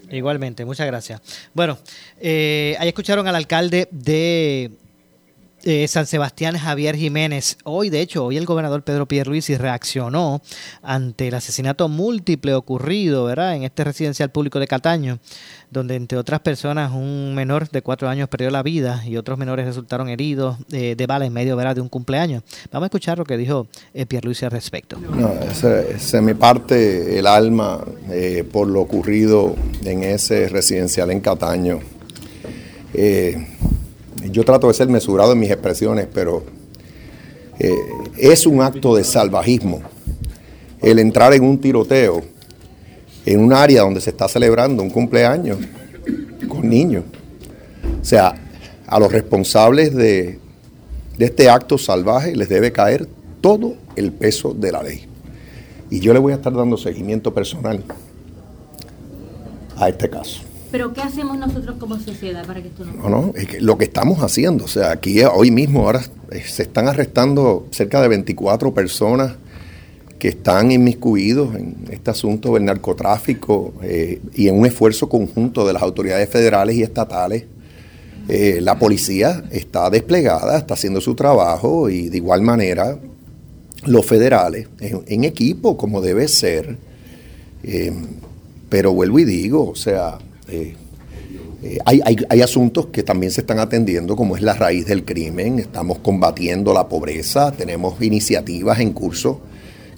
[0.10, 1.50] Igualmente, muchas gracias.
[1.54, 1.78] Bueno,
[2.20, 4.72] eh, ahí escucharon al alcalde de
[5.64, 7.58] eh, San Sebastián Javier Jiménez.
[7.64, 10.42] Hoy, de hecho, hoy el gobernador Pedro Pierluisi reaccionó
[10.82, 15.20] ante el asesinato múltiple ocurrido, ¿verdad?, en este residencial público de Cataño,
[15.72, 19.66] donde entre otras personas un menor de cuatro años perdió la vida y otros menores
[19.66, 22.44] resultaron heridos eh, de bala en medio, ¿verdad?, de un cumpleaños.
[22.72, 24.98] Vamos a escuchar lo que dijo eh, Pierluisi al respecto.
[25.54, 27.84] Se, me parte el alma
[28.52, 31.80] por lo ocurrido en ese residencial en Cataño.
[32.94, 33.48] Eh,
[34.26, 36.44] yo trato de ser mesurado en mis expresiones, pero
[37.60, 37.76] eh,
[38.18, 39.82] es un acto de salvajismo
[40.82, 42.22] el entrar en un tiroteo
[43.26, 45.58] en un área donde se está celebrando un cumpleaños
[46.48, 47.04] con niños.
[48.02, 48.36] O sea,
[48.86, 50.40] a los responsables de,
[51.18, 53.08] de este acto salvaje les debe caer
[53.42, 55.06] todo el peso de la ley.
[55.90, 57.84] Y yo le voy a estar dando seguimiento personal
[59.76, 60.42] a este caso.
[60.78, 63.80] Pero ¿qué hacemos nosotros como sociedad para que esto no No, no, es que lo
[63.80, 68.08] que estamos haciendo, o sea, aquí hoy mismo ahora eh, se están arrestando cerca de
[68.08, 69.38] 24 personas
[70.20, 75.74] que están inmiscuidos en este asunto del narcotráfico eh, y en un esfuerzo conjunto de
[75.74, 77.46] las autoridades federales y estatales.
[78.30, 83.00] Eh, la policía está desplegada, está haciendo su trabajo y de igual manera
[83.88, 86.78] los federales en, equipo como debe ser.
[88.70, 90.76] pero vuelvo y digo, o sea, eh,
[91.64, 95.60] eh, hay, asuntos que también se están atendiendo, como es la raíz del crimen.
[95.60, 99.42] Estamos combatiendo la pobreza, tenemos iniciativas en curso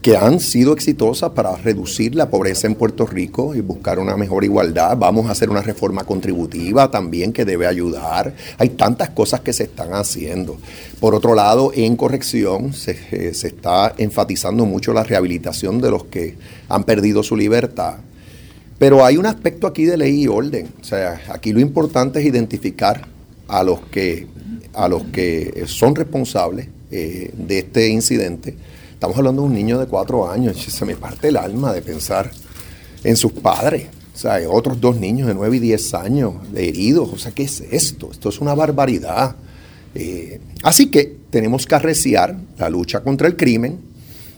[0.02, 4.46] que han sido exitosas para reducir la pobreza en Puerto Rico y buscar una mejor
[4.46, 4.96] igualdad.
[4.96, 8.34] Vamos a hacer una reforma contributiva también que debe ayudar.
[8.58, 10.58] Hay tantas cosas que se están haciendo.
[11.02, 16.06] Por otro lado, en corrección se, eh, se está enfatizando mucho la rehabilitación de los
[16.06, 16.38] que
[16.70, 17.98] han perdido su libertad
[18.80, 20.70] pero hay un aspecto aquí de ley y orden.
[20.82, 23.06] O sea, aquí lo importante es identificar
[23.50, 24.26] a los que,
[24.74, 28.56] a los que son responsables eh, de este incidente.
[28.94, 30.58] Estamos hablando de un niño de cuatro años.
[30.70, 32.32] Se me parte el alma de pensar
[33.04, 33.88] en sus padres.
[34.16, 37.10] O sea, otros dos niños de nueve y diez años heridos.
[37.12, 38.10] O sea, ¿qué es esto?
[38.12, 39.36] Esto es una barbaridad.
[39.94, 43.78] Eh, así que tenemos que arreciar la lucha contra el crimen.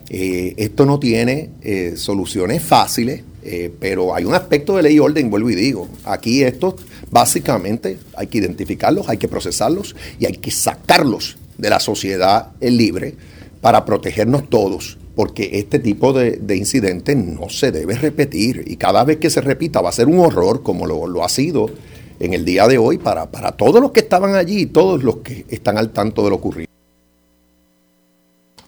[0.10, 1.52] Eh, esto no tiene
[1.96, 3.24] soluciones fáciles.
[3.44, 6.76] Eh, pero hay un aspecto de ley y orden, vuelvo y digo, aquí esto
[7.10, 13.16] básicamente hay que identificarlos, hay que procesarlos y hay que sacarlos de la sociedad libre
[13.62, 19.04] para protegernos todos, porque este tipo de, de incidentes no se debe repetir y cada
[19.04, 21.70] vez que se repita va a ser un horror como lo, lo ha sido
[22.20, 25.18] en el día de hoy para, para todos los que estaban allí y todos los
[25.18, 26.70] que están al tanto de lo ocurrido.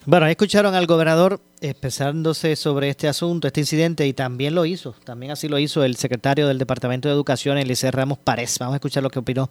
[0.05, 5.31] Bueno, escucharon al gobernador expresándose sobre este asunto, este incidente, y también lo hizo, también
[5.31, 8.59] así lo hizo el secretario del Departamento de Educación, Eliseo Ramos Párez.
[8.59, 9.49] Vamos a escuchar lo que opinó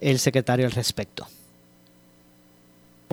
[0.00, 1.24] el secretario al respecto.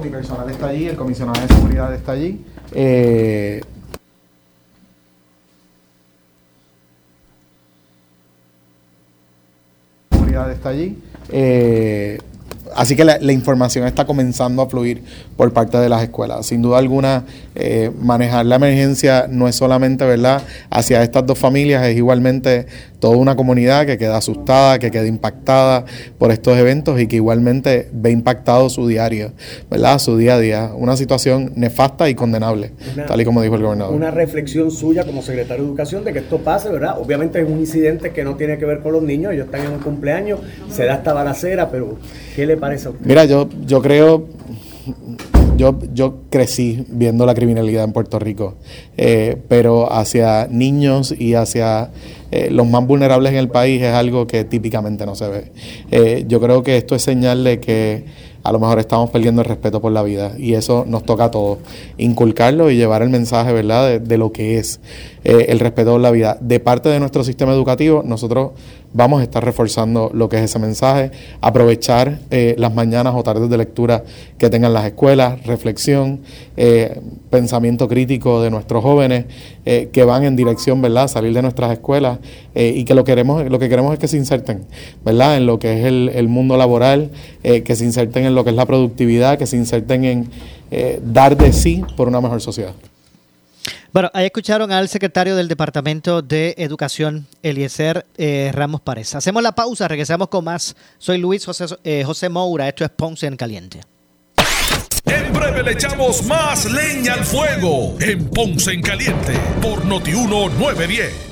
[0.04, 2.43] Mi personal está allí, el comisionado de seguridad está allí.
[2.71, 3.62] Eh,
[10.10, 10.97] seguridad está allí.
[11.30, 12.17] Eh,
[12.75, 15.04] así que la, información está comenzando a fluir
[15.39, 16.47] por parte de las escuelas.
[16.47, 17.23] Sin duda alguna,
[17.56, 22.65] eh, manejar la emergencia no es solamente verdad hacia estas dos familias, es igualmente
[22.99, 25.86] toda una comunidad que queda asustada, que queda impactada
[26.17, 29.32] por estos eventos y que igualmente ve impactado su diario,
[29.71, 29.99] ¿verdad?
[29.99, 30.71] Su día a día.
[30.75, 33.95] Una situación nefasta y condenable, una, tal y como dijo el gobernador.
[33.95, 36.99] Una reflexión suya como secretario de Educación de que esto pase, ¿verdad?
[36.99, 39.71] Obviamente es un incidente que no tiene que ver con los niños, ellos están en
[39.71, 41.97] un cumpleaños, se da esta balacera, pero
[42.36, 43.06] ¿qué le parece a usted?
[43.06, 44.28] Mira, yo, yo creo
[45.58, 48.56] yo, yo crecí viendo la criminalidad en Puerto Rico,
[48.97, 51.89] eh, pero hacia niños y hacia
[52.32, 55.52] eh, los más vulnerables en el país es algo que típicamente no se ve.
[55.91, 58.06] Eh, yo creo que esto es señal de que
[58.43, 61.32] a lo mejor estamos perdiendo el respeto por la vida y eso nos toca a
[61.32, 61.60] todos,
[61.97, 64.80] inculcarlo y llevar el mensaje, ¿verdad?, de, de lo que es
[65.23, 66.38] eh, el respeto por la vida.
[66.39, 68.51] De parte de nuestro sistema educativo, nosotros
[68.93, 73.49] vamos a estar reforzando lo que es ese mensaje, aprovechar eh, las mañanas o tardes
[73.49, 74.05] de lectura
[74.38, 76.21] que tengan las escuelas, reflexión,
[76.55, 79.25] eh, pensamiento crítico de nuestros jóvenes
[79.91, 82.17] que van en dirección, ¿verdad?, salir de nuestras escuelas
[82.55, 84.65] y que lo, queremos, lo que queremos es que se inserten,
[85.05, 87.12] ¿verdad?, en lo que es el, mundo laboral,
[87.43, 90.29] que se inserten en lo que es la productividad, que se inserten en
[91.03, 92.73] dar de sí por una mejor sociedad.
[93.91, 99.15] Bueno, ahí escucharon al secretario del Departamento de Educación, Eliezer eh, Ramos Párez.
[99.15, 100.75] Hacemos la pausa, regresamos con más.
[100.99, 103.82] Soy Luis José, eh, José Moura, esto es Ponce en Caliente.
[105.06, 111.28] En breve le echamos más leña al fuego en Ponce en Caliente por Notiuno 910.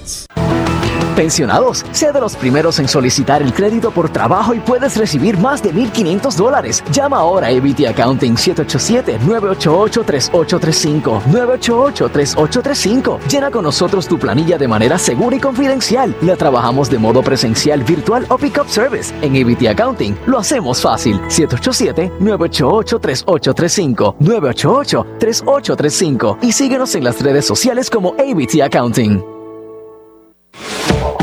[1.18, 5.64] Pensionados, sea de los primeros en solicitar el crédito por trabajo y puedes recibir más
[5.64, 6.84] de 1.500 dólares.
[6.92, 11.24] Llama ahora a ABT Accounting 787-988-3835.
[11.24, 13.18] 988-3835.
[13.28, 16.16] Llena con nosotros tu planilla de manera segura y confidencial.
[16.22, 19.12] La trabajamos de modo presencial, virtual o pick-up service.
[19.24, 21.20] En ABT Accounting lo hacemos fácil.
[21.30, 24.18] 787-988-3835.
[24.20, 26.38] 988-3835.
[26.44, 29.37] Y síguenos en las redes sociales como ABT Accounting.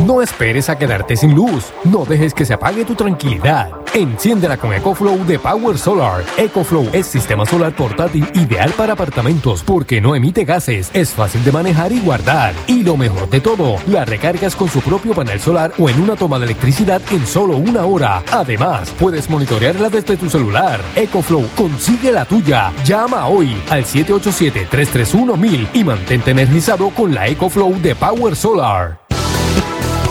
[0.04, 1.72] No esperes a quedarte sin luz.
[1.84, 3.70] No dejes que se apague tu tranquilidad.
[3.94, 6.22] Enciéndela con EcoFlow de Power Solar.
[6.36, 11.52] EcoFlow es sistema solar portátil ideal para apartamentos porque no emite gases, es fácil de
[11.52, 12.52] manejar y guardar.
[12.66, 16.16] Y lo mejor de todo, la recargas con su propio panel solar o en una
[16.16, 18.22] toma de electricidad en solo una hora.
[18.30, 20.82] Además, puedes monitorearla desde tu celular.
[20.96, 22.74] EcoFlow, consigue la tuya.
[22.84, 29.03] Llama hoy al 787-331-1000 y mantente energizado con la EcoFlow de Power Solar.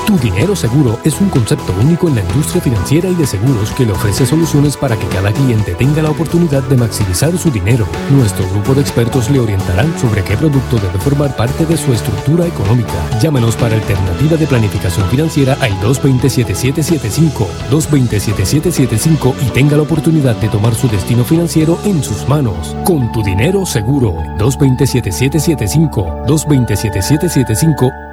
[0.06, 3.86] Tu dinero seguro es un concepto único en la industria financiera y de seguros que
[3.86, 7.88] le ofrece soluciones para que cada cliente tenga la oportunidad de maximizar su dinero.
[8.12, 12.46] Nuestro grupo de expertos le orientarán sobre qué producto debe formar parte de su estructura
[12.46, 12.94] económica.
[13.22, 20.76] Llámenos para alternativa de planificación financiera al 220-7775, 220-7775 y tenga la oportunidad de tomar
[20.76, 22.76] su destino financiero en sus manos.
[22.84, 28.13] Con tu dinero seguro, 220-7775, 220-7775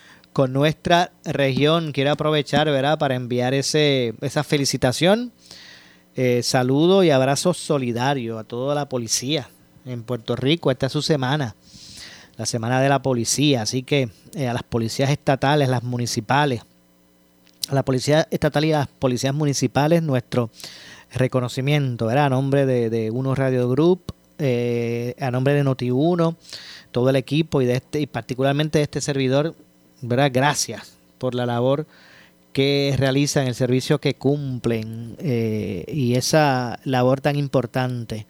[0.33, 1.91] con nuestra región.
[1.91, 5.31] Quiero aprovechar, ¿verdad?, para enviar ese, esa felicitación,
[6.15, 9.49] eh, saludo y abrazo solidario a toda la policía
[9.85, 10.71] en Puerto Rico.
[10.71, 11.55] Esta es su semana,
[12.37, 13.61] la semana de la policía.
[13.61, 16.61] Así que eh, a las policías estatales, las municipales,
[17.69, 20.49] a la policía estatal y a las policías municipales, nuestro
[21.13, 22.25] reconocimiento, ¿verdad?
[22.25, 26.35] A nombre de, Uno Radio Group, eh, a nombre de Noti1,
[26.91, 29.55] todo el equipo y de este, y particularmente de este servidor,
[30.01, 30.31] ¿verdad?
[30.33, 31.85] Gracias por la labor
[32.53, 38.25] que realizan, el servicio que cumplen eh, y esa labor tan importante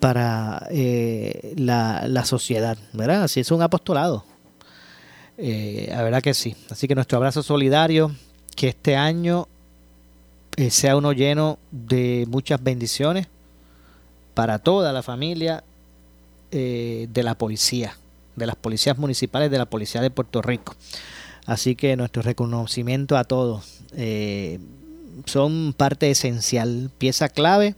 [0.00, 3.24] para eh, la, sociedad, ¿verdad?
[3.24, 4.24] Así es un apostolado.
[5.36, 6.56] Eh, la verdad que sí.
[6.70, 8.14] Así que nuestro abrazo solidario,
[8.56, 9.46] que este año
[10.56, 13.28] eh, sea uno lleno de muchas bendiciones
[14.34, 15.62] para toda la familia
[16.50, 17.96] de la policía
[18.40, 20.74] de las policías municipales de la Policía de Puerto Rico.
[21.46, 23.80] Así que nuestro reconocimiento a todos.
[23.94, 24.58] Eh,
[25.26, 27.74] son parte esencial, pieza clave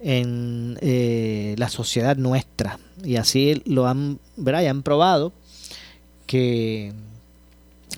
[0.00, 2.78] en eh, la sociedad nuestra.
[3.04, 4.62] Y así lo han, ¿verdad?
[4.62, 5.32] Y han probado
[6.26, 6.92] que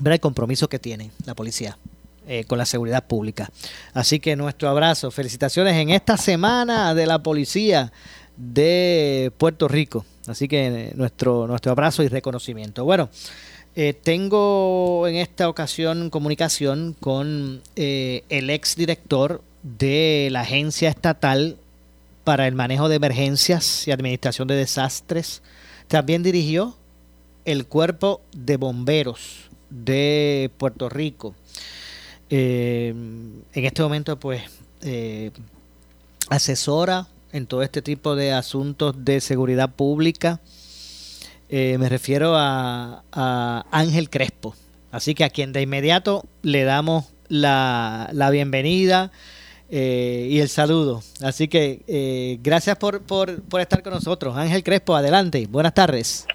[0.00, 0.14] ¿verdad?
[0.14, 1.78] el compromiso que tiene la policía
[2.26, 3.50] eh, con la seguridad pública.
[3.94, 7.92] Así que nuestro abrazo, felicitaciones en esta semana de la policía
[8.36, 10.04] de Puerto Rico.
[10.26, 12.84] Así que nuestro, nuestro abrazo y reconocimiento.
[12.84, 13.08] Bueno,
[13.74, 21.56] eh, tengo en esta ocasión comunicación con eh, el ex director de la Agencia Estatal
[22.22, 25.42] para el Manejo de Emergencias y Administración de Desastres.
[25.88, 26.76] También dirigió
[27.46, 31.34] el Cuerpo de Bomberos de Puerto Rico.
[32.28, 34.42] Eh, en este momento, pues,
[36.28, 40.40] asesora en todo este tipo de asuntos de seguridad pública.
[41.48, 44.54] Eh, me refiero a, a, Ángel Crespo.
[44.90, 49.10] Así que a quien de inmediato le damos la, la bienvenida
[49.70, 51.00] eh, y el saludo.
[51.22, 54.36] Así que eh, gracias por, por, por, estar con nosotros.
[54.36, 55.46] Ángel Crespo, adelante.
[55.48, 56.26] Buenas tardes.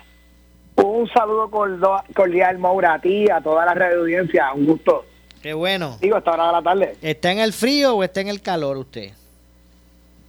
[0.76, 1.50] Un saludo
[2.14, 4.54] cordial, Maura, a ti, a toda la radio audiencia.
[4.54, 5.06] Un gusto.
[5.42, 5.98] Qué bueno.
[6.02, 6.96] Digo, hasta hora de la tarde.
[7.02, 9.12] ¿Está en el frío o está en el calor usted?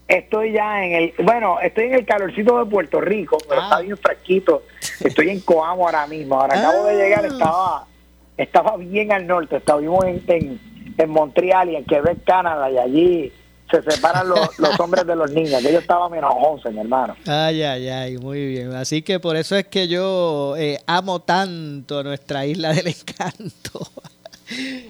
[0.09, 3.97] Estoy ya en el, bueno, estoy en el calorcito de Puerto Rico, pero está bien
[3.99, 4.62] fresquito.
[5.01, 6.40] Estoy en Coamo ahora mismo.
[6.40, 7.87] Ahora acabo de llegar, estaba
[8.38, 10.61] estaba bien al norte, estábamos en, en,
[10.97, 13.33] en Montreal y en Quebec, Canadá, y allí
[13.71, 15.61] se separan los, los hombres de los niños.
[15.61, 17.16] Que yo estaba menos 11, mi hermano.
[17.27, 18.73] Ay, ay, ay, muy bien.
[18.75, 23.90] Así que por eso es que yo eh, amo tanto nuestra isla del encanto.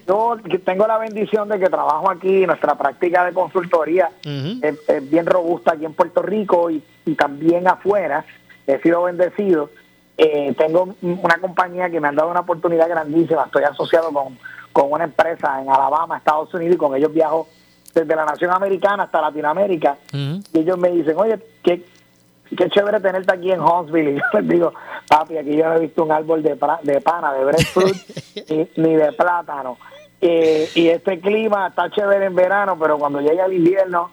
[0.07, 5.73] Yo tengo la bendición de que trabajo aquí, nuestra práctica de consultoría es, bien robusta
[5.73, 6.83] aquí en Puerto Rico y,
[7.17, 8.25] también afuera.
[8.67, 9.71] He sido bendecido.
[10.17, 13.45] Eh, tengo una compañía que me han dado una oportunidad grandísima.
[13.45, 14.39] Estoy asociado con,
[14.73, 17.49] con una empresa en Alabama, Estados Unidos, y con ellos viajo
[17.95, 19.97] desde la nación americana hasta Latinoamérica.
[20.13, 21.85] Y ellos me dicen, oye, qué,
[22.57, 24.11] qué chévere tenerte aquí en Huntsville.
[24.11, 24.73] Y yo les digo,
[25.09, 27.97] Papi, aquí yo no he visto un árbol de, de pana, de breadfruit,
[28.51, 29.79] ni, ni de plátano.
[30.21, 34.11] Eh, y este clima está chévere en verano, pero cuando llega el invierno,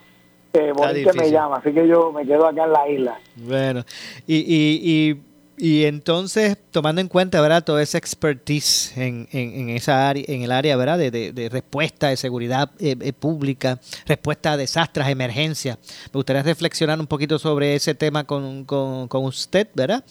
[0.54, 1.58] eh, Borinque me llama.
[1.58, 3.20] Así que yo me quedo acá en la isla.
[3.36, 3.84] Bueno,
[4.28, 5.22] y, y, y,
[5.58, 7.64] y entonces, tomando en cuenta, ¿verdad?
[7.64, 10.98] Toda esa expertise en, en, esa área, en el área, ¿verdad?
[10.98, 15.78] De, de, respuesta de seguridad eh, eh, pública, respuesta a desastres, emergencias.
[16.08, 20.04] Me gustaría reflexionar un poquito sobre ese tema con, con, con usted, ¿verdad?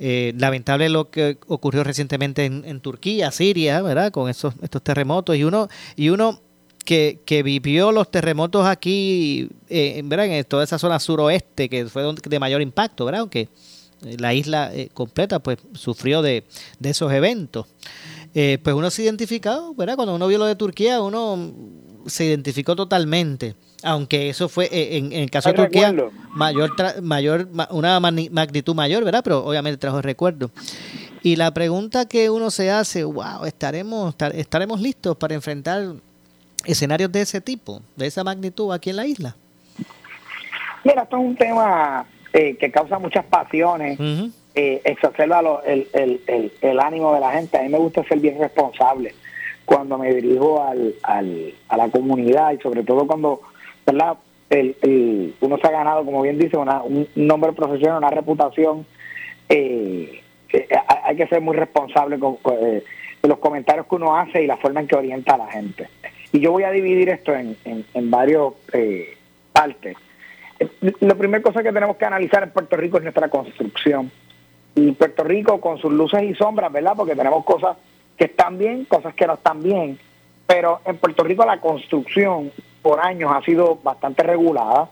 [0.00, 4.10] Eh, lamentable lo que ocurrió recientemente en, en Turquía, Siria, ¿verdad?
[4.10, 5.36] Con esos, estos terremotos.
[5.36, 6.40] Y uno, y uno
[6.84, 10.26] que, que vivió los terremotos aquí, eh, ¿verdad?
[10.26, 13.20] En toda esa zona suroeste, que fue de mayor impacto, ¿verdad?
[13.20, 13.48] Aunque
[14.02, 16.44] la isla eh, completa pues sufrió de,
[16.78, 17.66] de esos eventos.
[18.34, 19.96] Eh, pues uno se identificado, ¿verdad?
[19.96, 21.52] Cuando uno vio lo de Turquía, uno
[22.06, 23.54] se identificó totalmente.
[23.82, 25.92] Aunque eso fue, eh, en, en el caso de Turquía,
[26.34, 26.70] mayor,
[27.02, 29.22] mayor ma- una magni- magnitud mayor, ¿verdad?
[29.24, 30.50] Pero obviamente trajo recuerdo.
[31.22, 35.94] Y la pregunta que uno se hace, wow, ¿estaremos, estar- estaremos listos para enfrentar
[36.64, 39.34] escenarios de ese tipo, de esa magnitud aquí en la isla?
[40.84, 43.98] Mira, esto es un tema eh, que causa muchas pasiones,
[44.54, 47.58] eh, exacerba lo- el, el, el, el ánimo de la gente.
[47.58, 49.14] A mí me gusta ser bien responsable
[49.64, 53.40] cuando me dirijo al, al, a la comunidad y sobre todo cuando
[53.86, 54.16] ¿verdad?
[54.48, 58.84] El, el- uno se ha ganado, como bien dice, una, un nombre profesional, una reputación.
[59.48, 60.20] eh,
[60.52, 60.68] eh,
[61.04, 62.82] hay- que ser muy responsable con, con, eh,
[63.22, 65.88] los comentarios que uno hace y la forma en que orienta a la gente.
[66.32, 69.16] Y yo voy a dividir esto en, en, en varios eh,
[69.52, 69.96] partes.
[71.00, 74.10] La primera cosa que tenemos que analizar en Puerto Rico es nuestra construcción.
[74.74, 76.92] Y Puerto Rico con sus luces y sombras, ¿verdad?
[76.96, 77.76] Porque tenemos cosas
[78.16, 79.98] que están bien, cosas que no están bien.
[80.46, 82.52] Pero en Puerto Rico la construcción
[82.82, 84.90] por años ha sido bastante regulada.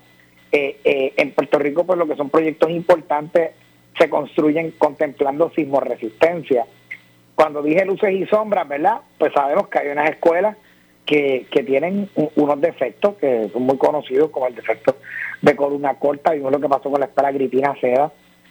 [0.51, 3.51] Eh, eh, en Puerto Rico, pues lo que son proyectos importantes
[3.99, 6.64] se construyen contemplando sismoresistencia.
[7.35, 9.01] Cuando dije luces y sombras, ¿verdad?
[9.19, 10.57] Pues sabemos que hay unas escuelas
[11.05, 14.97] que, que tienen unos defectos que son muy conocidos, como el defecto
[15.43, 16.32] de columna corta.
[16.32, 18.11] Vimos lo que pasó con la escuela Gripina Seda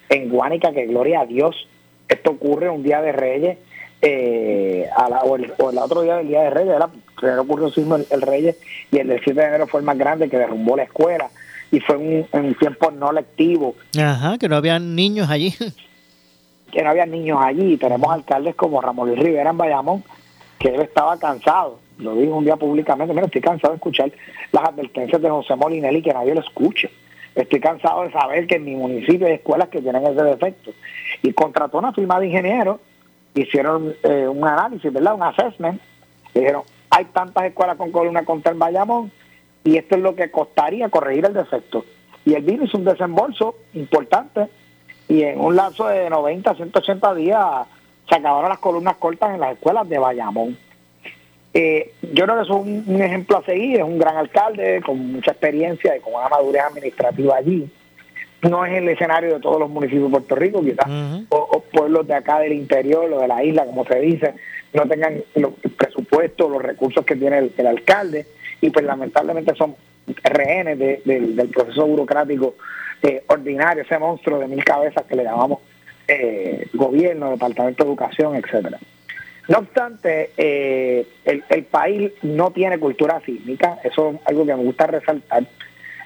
[0.10, 1.68] en Guánica, que gloria a Dios,
[2.08, 3.58] esto ocurre un día de Reyes,
[4.02, 6.90] eh, a la- o, el, o el otro día del día de Reyes, ¿verdad?
[7.20, 8.56] Primero ocurrió el sismo el, el Reyes
[8.92, 11.30] y el del 7 de enero fue el más grande que derrumbó la escuela
[11.72, 15.54] y fue un, en tiempo no lectivo Ajá, que no habían niños allí.
[16.72, 17.76] que no había niños allí.
[17.78, 20.04] Tenemos alcaldes como Ramón Luis Rivera en Bayamón,
[20.60, 21.80] que él estaba cansado.
[22.00, 24.12] Lo dijo un día públicamente, mira, estoy cansado de escuchar
[24.52, 26.90] las advertencias de José Molinelli que nadie lo escuche.
[27.36, 30.72] Estoy cansado de saber que en mi municipio hay escuelas que tienen ese defecto.
[31.22, 32.80] Y contrató una firma de ingenieros,
[33.36, 35.16] hicieron eh, un análisis, ¿verdad?
[35.16, 35.82] Un assessment.
[36.34, 39.12] Dijeron, hay tantas escuelas con columna contra en Bayamón
[39.64, 41.86] y esto es lo que costaría corregir el defecto.
[42.26, 44.48] Y el vino hizo un desembolso importante
[45.08, 47.68] y en un lapso de 90 a 180 días
[48.10, 50.58] se acabaron las columnas cortas en las escuelas de Bayamón.
[51.54, 55.14] Eh, yo creo que es un, un ejemplo a seguir, es un gran alcalde con
[55.14, 57.68] mucha experiencia y con una madurez administrativa allí.
[58.44, 60.86] No es el escenario de todos los municipios de Puerto Rico, quizás
[61.30, 64.36] o, o pueblos de acá del interior o de la isla, como se dice,
[64.74, 68.28] no tengan los presupuestos, los recursos que tiene el, el alcalde
[68.62, 69.76] y pues lamentablemente son
[70.24, 72.54] rehenes de- del- del proceso burocrático
[73.02, 75.60] eh, ordinario, ese monstruo de mil cabezas que le llamamos
[76.08, 78.78] eh, gobierno, departamento de educación, etcétera.
[79.48, 84.88] No obstante, eh, el, país no tiene cultura sísmica, eso es algo que me gusta
[84.88, 85.46] resaltar.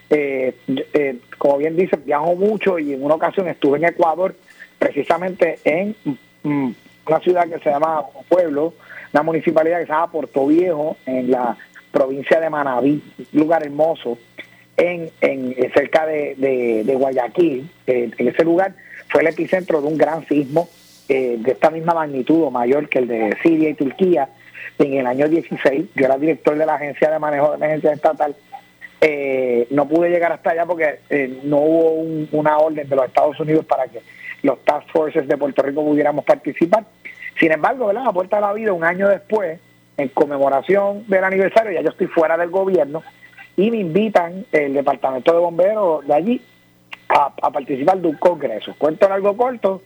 [0.10, 0.54] Eh,
[0.94, 4.36] eh, como bien dice, viajo mucho y en una ocasión estuve en Ecuador,
[4.78, 5.96] precisamente en
[6.44, 6.72] mm,
[7.08, 8.74] una ciudad que se llama pueblo,
[9.14, 11.58] una municipalidad que se llama Puerto Viejo, en la
[11.92, 13.02] provincia de Manabí,
[13.34, 14.18] lugar hermoso,
[14.78, 17.70] en, en eh, cerca de, de- de Guayaquil.
[17.88, 18.76] Eh, en ese lugar
[19.10, 20.70] fue el epicentro de un gran sismo
[21.14, 24.30] eh, de esta misma magnitud o mayor que el de Siria y Turquía
[24.80, 25.86] en el año 16.
[25.96, 28.36] Yo era director de la Agencia de Manejo de Emergencia Estatal.
[29.02, 33.06] Eh, no pude llegar hasta allá porque eh, no hubo un- una orden de los
[33.06, 34.00] Estados Unidos para que
[34.44, 36.86] los Task Forces de Puerto Rico pudiéramos participar.
[37.40, 38.04] Sin embargo, ¿verdad?
[38.08, 39.60] a puerta de la vida, un año después,
[39.98, 43.04] en conmemoración del aniversario, ya yo estoy fuera del gobierno
[43.58, 46.42] y me invitan el departamento de bomberos de allí
[47.10, 48.74] a, participar de un congreso.
[48.78, 49.82] Cuento en algo corto,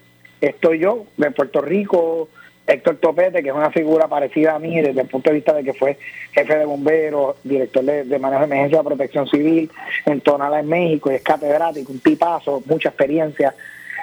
[0.47, 2.29] estoy yo de Puerto Rico,
[2.67, 5.63] Héctor Topete, que es una figura parecida a mí desde el punto de vista de
[5.63, 5.97] que fue
[6.31, 9.69] jefe de bomberos, director de, manejo de emergencia de protección civil
[10.05, 13.53] en Tonala, en México, y es catedrático, un tipazo, mucha experiencia.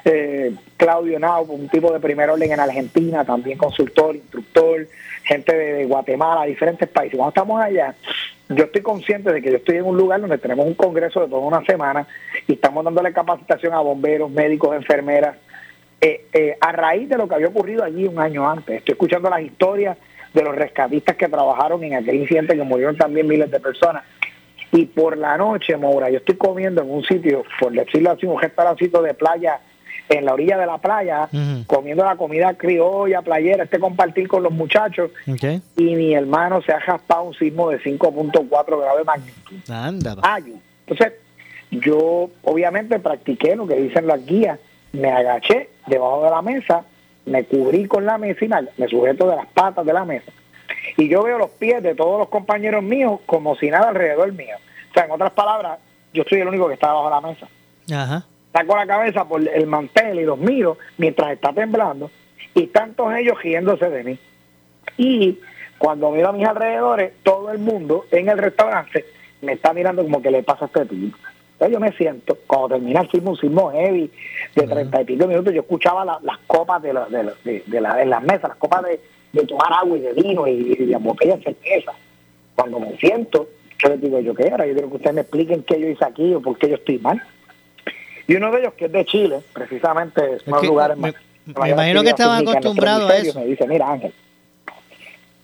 [0.05, 4.88] Eh, Claudio Nau, un tipo de primer orden en Argentina, también consultor, instructor,
[5.22, 7.16] gente de, de Guatemala, diferentes países.
[7.16, 7.95] Cuando estamos allá,
[8.49, 11.28] yo estoy consciente de que yo estoy en un lugar donde tenemos un congreso de
[11.28, 12.07] toda una semana
[12.47, 15.36] y estamos dándole capacitación a bomberos, médicos, enfermeras,
[16.05, 18.78] eh, eh, a raíz de lo que había ocurrido allí un año antes.
[18.78, 19.96] Estoy escuchando las historias
[20.34, 24.03] de los rescatistas que trabajaron en aquel incidente que murieron también miles de personas.
[24.72, 28.40] Y por la noche, Maura, yo estoy comiendo en un sitio, por decirlo así, un
[28.40, 29.61] restaurancito de playa,
[30.09, 31.28] en la orilla de la playa,
[31.68, 35.12] comiendo la comida criolla, playera, este compartir con los muchachos.
[35.76, 39.57] Y mi hermano se ha jaspado un sismo de 5.4 grados de magnitud.
[39.68, 40.16] Anda.
[40.86, 41.12] Entonces,
[41.70, 44.59] yo obviamente practiqué lo que dicen las guías,
[44.93, 46.84] me agaché debajo de la mesa,
[47.26, 50.30] me cubrí con la mesa y me, me sujeto de las patas de la mesa.
[50.97, 54.57] Y yo veo los pies de todos los compañeros míos como si nada alrededor mío.
[54.90, 55.78] O sea, en otras palabras,
[56.12, 57.49] yo soy el único que está debajo de la mesa.
[58.03, 58.26] Ajá.
[58.53, 62.11] Saco la cabeza por el mantel y los miro mientras está temblando
[62.55, 64.18] y tantos ellos riéndose de mí.
[64.99, 65.38] Y
[65.78, 69.07] cuando miro a mis alrededores, todo el mundo en el restaurante
[69.40, 71.16] me está mirando como que le pasa a este tipo.
[71.69, 74.11] Yo me siento, cuando termina el sismo, un sismo heavy
[74.55, 77.63] de treinta y pico minutos, yo escuchaba la- las copas de, la, de, la- de-
[77.67, 79.01] de la- en las mesas, las copas de,
[79.33, 81.93] de tomar agua y de vino y, y de botellas de cerveza.
[82.55, 83.49] Cuando me siento,
[83.83, 84.67] yo les digo, ¿yo qué era?
[84.67, 86.99] Yo quiero que ustedes me expliquen qué yo hice aquí o por qué yo estoy
[86.99, 87.23] mal.
[88.29, 91.13] Y uno de ellos, que es de Chile, precisamente, es uno de los lugares más...
[91.47, 93.41] me imagino que estaban acostumbrados a eso.
[93.41, 94.13] Me dice, mira Ángel,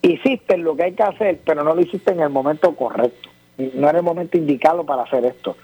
[0.03, 3.31] hiciste lo que hay que hacer, pero no lo hiciste en el momento correcto.
[3.75, 5.57] No era el momento indicado para hacer esto.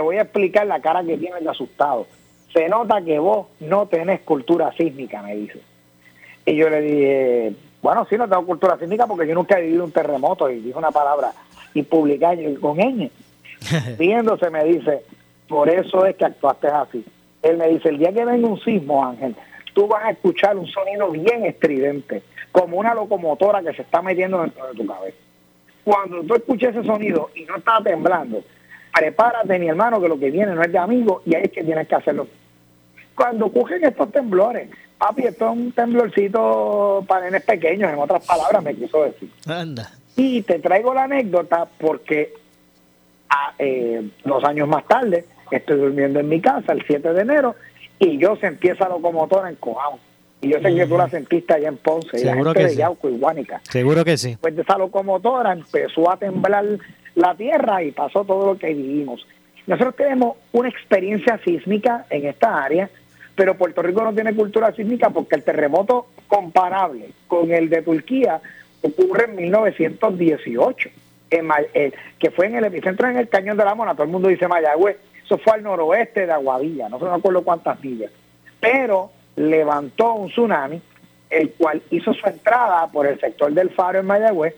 [0.00, 2.06] Te voy a explicar la cara que tienes de asustado.
[2.54, 5.60] Se nota que vos no tenés cultura sísmica, me dice.
[6.46, 9.84] Y yo le dije, bueno, sí, no tengo cultura sísmica porque yo nunca he vivido
[9.84, 10.48] un terremoto.
[10.48, 11.32] Y dijo una palabra
[11.74, 13.10] y con ñ.
[13.98, 15.02] Riéndose me dice,
[15.46, 17.04] por eso es que actuaste así.
[17.42, 19.36] Él me dice, el día que venga un sismo, Ángel,
[19.74, 22.22] tú vas a escuchar un sonido bien estridente,
[22.52, 25.18] como una locomotora que se está metiendo dentro de tu cabeza.
[25.84, 28.42] Cuando tú escuches ese sonido y no estás temblando,
[28.92, 31.64] prepárate, mi hermano, que lo que viene no es de amigo y ahí es que
[31.64, 32.26] tienes que hacerlo.
[33.14, 34.68] Cuando ocurren estos temblores,
[34.98, 39.30] papi, esto es un temblorcito para nenes pequeños, en otras palabras me quiso decir.
[39.46, 39.90] Anda.
[40.16, 42.32] Y te traigo la anécdota porque
[43.28, 47.54] a- eh, dos años más tarde estoy durmiendo en mi casa el 7 de enero
[47.98, 49.98] y yo sentí esa locomotora en Cojao.
[50.42, 52.70] Y yo sé que tú la sentiste allá en Ponce y la gente que de
[52.70, 52.76] sí.
[52.76, 53.60] Yauco y Guánica.
[53.64, 54.38] Seguro que sí.
[54.40, 56.64] Pues de esa locomotora empezó a temblar
[57.14, 59.26] la tierra y pasó todo lo que vivimos.
[59.66, 62.88] Nosotros tenemos una experiencia sísmica en esta área,
[63.34, 68.40] pero Puerto Rico no tiene cultura sísmica porque el terremoto comparable con el de Turquía
[68.82, 70.90] ocurre en 1918,
[71.30, 74.10] en eh, que fue en el epicentro en el Cañón de la Mona, todo el
[74.10, 77.82] mundo dice Mayagüez, eso fue al noroeste de Aguadilla, no sé, no me acuerdo cuántas
[77.84, 78.10] millas,
[78.58, 80.80] pero levantó un tsunami,
[81.30, 84.54] el cual hizo su entrada por el sector del Faro en Mayagüez,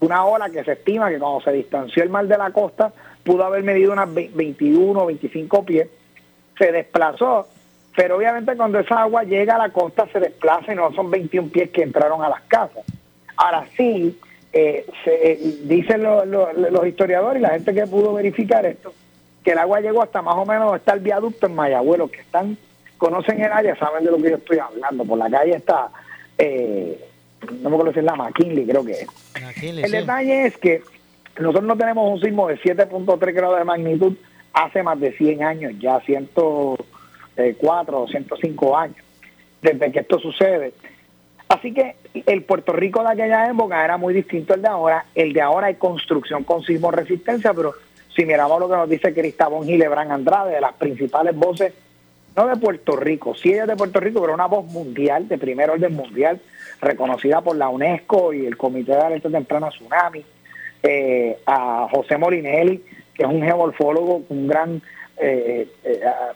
[0.00, 2.92] una ola que se estima que cuando se distanció el mar de la costa
[3.22, 5.88] pudo haber medido unas ve- 21 o 25 pies,
[6.58, 7.46] se desplazó,
[7.94, 11.48] pero obviamente cuando esa agua llega a la costa se desplaza y no son 21
[11.50, 12.84] pies que entraron a las casas.
[13.36, 14.18] Ahora sí,
[14.52, 18.92] eh, se, dicen lo- lo- los historiadores y la gente que pudo verificar esto,
[19.44, 22.20] que el agua llegó hasta más o menos está el viaducto en Mayagüez, los que
[22.20, 22.56] están,
[23.00, 25.88] conocen el área, saben de lo que yo estoy hablando, por la calle está,
[26.36, 27.02] eh,
[27.62, 29.06] no me acuerdo si es la McKinley, creo que es.
[29.62, 30.82] El detalle es que
[31.38, 34.12] nosotros no tenemos un sismo de 7.3 grados de magnitud
[34.52, 38.98] hace más de 100 años, ya 104 o 105 años,
[39.62, 40.74] desde que esto sucede.
[41.48, 41.96] Así que
[42.26, 45.06] el Puerto Rico de aquella época era muy distinto al de ahora.
[45.14, 47.72] El de ahora hay construcción con sismo resistencia, pero
[48.14, 51.72] si miramos lo que nos dice Cristabón Gilebrán Andrade, de las principales voces,
[52.40, 55.38] no de Puerto Rico, sí ella es de Puerto Rico, pero una voz mundial, de
[55.38, 56.40] primer orden mundial,
[56.80, 60.24] reconocida por la UNESCO y el Comité de Alerta Temprana Tsunami,
[60.82, 62.82] eh, a José Morinelli,
[63.14, 64.80] que es un geomorfólogo, un gran
[65.18, 66.32] eh, eh, ah,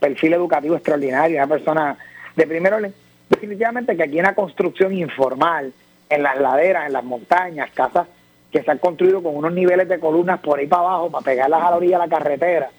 [0.00, 1.96] perfil educativo extraordinario, una persona
[2.34, 2.94] de primer orden.
[3.28, 5.72] Definitivamente que aquí hay una construcción informal
[6.08, 8.08] en las laderas, en las montañas, casas
[8.50, 11.62] que se han construido con unos niveles de columnas por ahí para abajo para pegarlas
[11.62, 12.70] a la orilla de la carretera.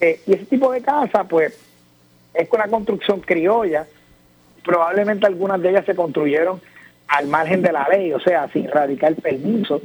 [0.00, 1.58] Eh, y ese tipo de casa, pues,
[2.36, 3.86] es una construcción criolla.
[4.64, 6.60] Probablemente algunas de ellas se construyeron
[7.08, 9.80] al margen de la ley, o sea, sin radicar permiso.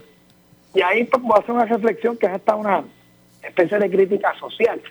[0.73, 2.83] Y ahí pues, a hacer una reflexión que es hasta una
[3.43, 4.81] especie de crítica social.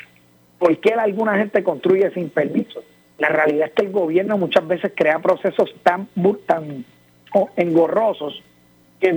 [0.58, 2.82] ¿Por qué alguna gente construye sin permiso?
[3.18, 6.08] La realidad es que el gobierno muchas veces crea procesos tan,
[6.46, 6.84] tan
[7.34, 8.42] oh, engorrosos
[9.00, 9.14] que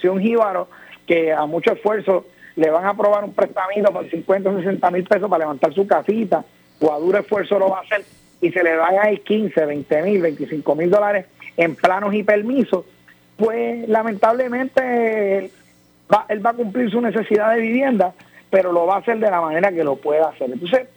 [0.00, 0.68] si un jíbaro
[1.06, 2.26] que a mucho esfuerzo
[2.56, 5.86] le van a aprobar un prestamito por 50 o 60 mil pesos para levantar su
[5.86, 6.44] casita,
[6.80, 8.04] o a duro esfuerzo lo va a hacer,
[8.40, 11.26] y se le van a ir 15, 20 mil, 25 mil dólares
[11.56, 12.84] en planos y permisos,
[13.36, 15.50] pues lamentablemente él
[16.12, 18.14] va, él va a cumplir su necesidad de vivienda,
[18.48, 20.50] pero lo va a hacer de la manera que lo pueda hacer.
[20.50, 20.88] Entonces,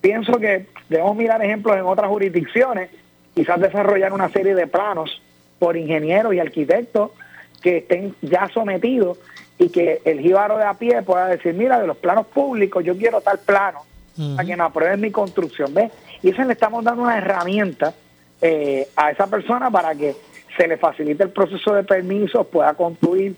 [0.00, 2.90] pienso que debemos mirar ejemplos en otras jurisdicciones,
[3.34, 5.22] quizás desarrollar una serie de planos
[5.58, 7.12] por ingenieros y arquitectos
[7.62, 9.18] que estén ya sometidos
[9.58, 12.96] y que el jíbaro de a pie pueda decir, mira, de los planos públicos yo
[12.96, 13.80] quiero tal plano
[14.16, 15.72] para que me aprueben mi construcción.
[15.74, 15.92] ¿Ves?
[16.22, 17.94] Y eso le estamos dando una herramienta
[18.40, 20.14] eh, a esa persona para que
[20.56, 23.36] se le facilite el proceso de permisos, pueda construir.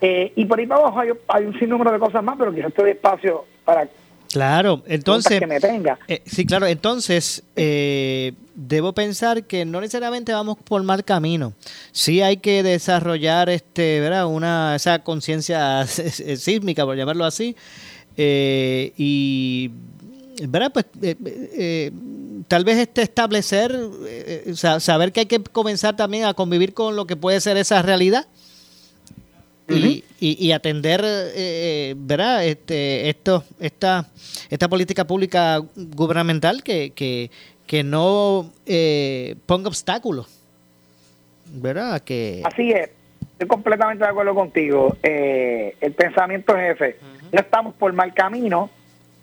[0.00, 2.72] Eh, y por ahí para abajo hay, hay un sinnúmero de cosas más, pero quizás
[2.72, 3.86] te espacio para
[4.32, 5.38] Claro, entonces.
[5.38, 5.98] que me tenga.
[6.08, 11.52] eh, sí, claro, entonces eh, debo pensar que no necesariamente vamos por mal camino.
[11.92, 14.26] Sí hay que desarrollar este, ¿verdad?
[14.26, 17.54] Una, esa conciencia sísmica, por llamarlo así.
[18.16, 19.70] Eh, y,
[20.48, 20.72] ¿verdad?
[20.72, 21.90] Pues eh, eh,
[22.48, 23.72] tal vez este establecer,
[24.06, 27.40] eh, eh, sa- saber que hay que comenzar también a convivir con lo que puede
[27.40, 28.26] ser esa realidad
[29.68, 32.44] y, y- y atender, eh, ¿verdad?
[32.44, 34.08] Este, esto, esta,
[34.50, 37.30] esta política pública gubernamental que, que,
[37.66, 40.26] que no eh, ponga obstáculos,
[41.54, 42.02] ¿verdad?
[42.02, 42.90] Que Así es,
[43.42, 44.96] estoy completamente de acuerdo contigo.
[45.02, 46.98] Eh, el pensamiento jefe,
[47.32, 48.70] no estamos por mal camino,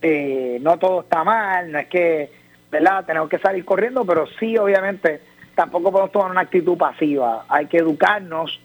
[0.02, 2.30] eh, no todo está mal, no es que,
[2.70, 3.06] ¿verdad?
[3.06, 5.22] Tenemos que salir corriendo, pero sí, obviamente,
[5.56, 7.46] tampoco podemos tomar una actitud pasiva.
[7.48, 8.60] Hay que educarnos,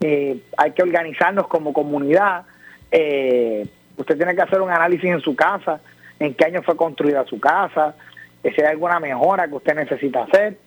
[0.00, 2.44] eh, hay que organizarnos como comunidad.
[2.90, 3.64] Eh,
[3.96, 5.80] usted tiene que hacer un análisis en su casa,
[6.18, 7.94] en qué año fue construida su casa,
[8.42, 10.58] eh, si hay alguna mejora que usted necesita hacer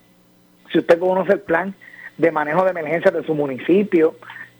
[0.70, 1.74] si usted conoce el plan
[2.20, 4.14] de manejo de emergencias de su municipio,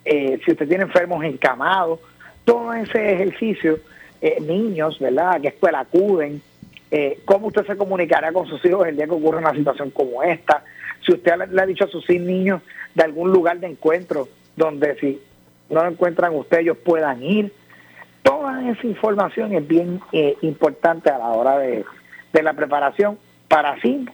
[0.04, 2.00] eh, si usted tiene enfermos encamados,
[2.44, 3.78] todo ese ejercicio,
[4.22, 5.32] eh, niños, ¿verdad?
[5.34, 6.40] ¿A qué escuela acuden?
[6.90, 10.22] Eh, ¿Cómo usted se comunicará con sus hijos el día que ocurre una situación como
[10.22, 10.64] esta?
[11.04, 12.62] Si usted le, ha dicho a sus niños
[12.94, 15.20] de algún lugar de encuentro donde si
[15.68, 17.52] no lo encuentran usted ellos puedan ir.
[18.22, 21.84] Toda esa información es bien eh, importante a la hora de,
[22.32, 24.04] de la preparación para sí,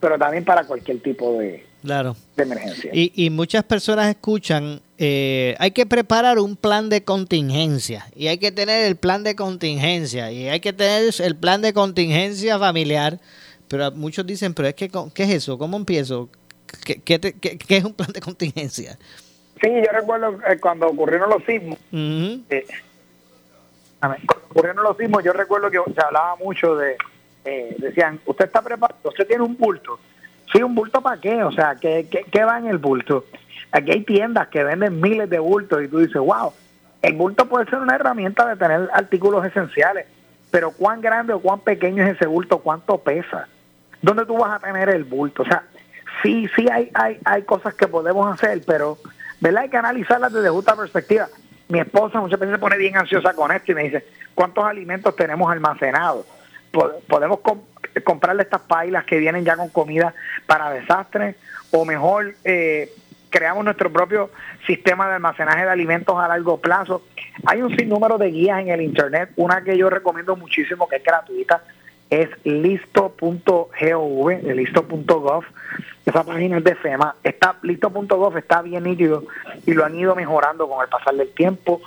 [0.00, 2.16] pero también para cualquier tipo de, claro.
[2.36, 2.90] de emergencia.
[2.92, 8.38] Y, y muchas personas escuchan, eh, hay que preparar un plan de contingencia y hay
[8.38, 13.18] que tener el plan de contingencia y hay que tener el plan de contingencia familiar,
[13.68, 15.58] pero muchos dicen, pero es que, ¿qué es eso?
[15.58, 16.28] ¿Cómo empiezo?
[16.84, 18.98] ¿Qué, qué, te- qué- qué es un plan de contingencia?
[19.60, 22.66] Sí, yo recuerdo eh, cuando ocurrieron los sismos, eh,
[24.00, 24.16] cuando
[24.50, 26.96] ocurrieron los sismos, yo recuerdo que se hablaba mucho de,
[27.44, 29.98] eh, decían, usted está preparado, usted tiene un bulto.
[30.54, 33.24] Sí, un bulto para qué, o sea, ¿qué, qué, qué va en el bulto?
[33.72, 36.52] Aquí hay tiendas que venden miles de bultos y tú dices, wow,
[37.02, 40.06] el bulto puede ser una herramienta de tener artículos esenciales,
[40.52, 43.48] pero cuán grande o cuán pequeño es ese bulto, cuánto pesa,
[44.00, 45.64] dónde tú vas a tener el bulto, o sea,
[46.22, 48.96] sí, sí hay, hay, hay cosas que podemos hacer, pero
[49.40, 49.64] ¿verdad?
[49.64, 51.26] hay que analizarlas desde justa perspectiva.
[51.68, 55.16] Mi esposa muchas veces se pone bien ansiosa con esto y me dice, ¿cuántos alimentos
[55.16, 56.26] tenemos almacenados?
[56.70, 57.40] Po- ¿Podemos
[58.02, 60.14] comprarle estas pailas que vienen ya con comida
[60.46, 61.36] para desastres?
[61.70, 62.90] O mejor, eh,
[63.30, 64.30] creamos nuestro propio
[64.66, 67.02] sistema de almacenaje de alimentos a largo plazo.
[67.46, 69.30] Hay un sinnúmero de guías en el Internet.
[69.36, 71.62] Una que yo recomiendo muchísimo, que es gratuita,
[72.10, 75.44] es listo.gov, listo.gov.
[76.06, 77.16] Esa página es de FEMA.
[77.24, 79.24] Está, listo.gov está bien nítido
[79.66, 81.80] y lo han ido mejorando con el pasar del tiempo.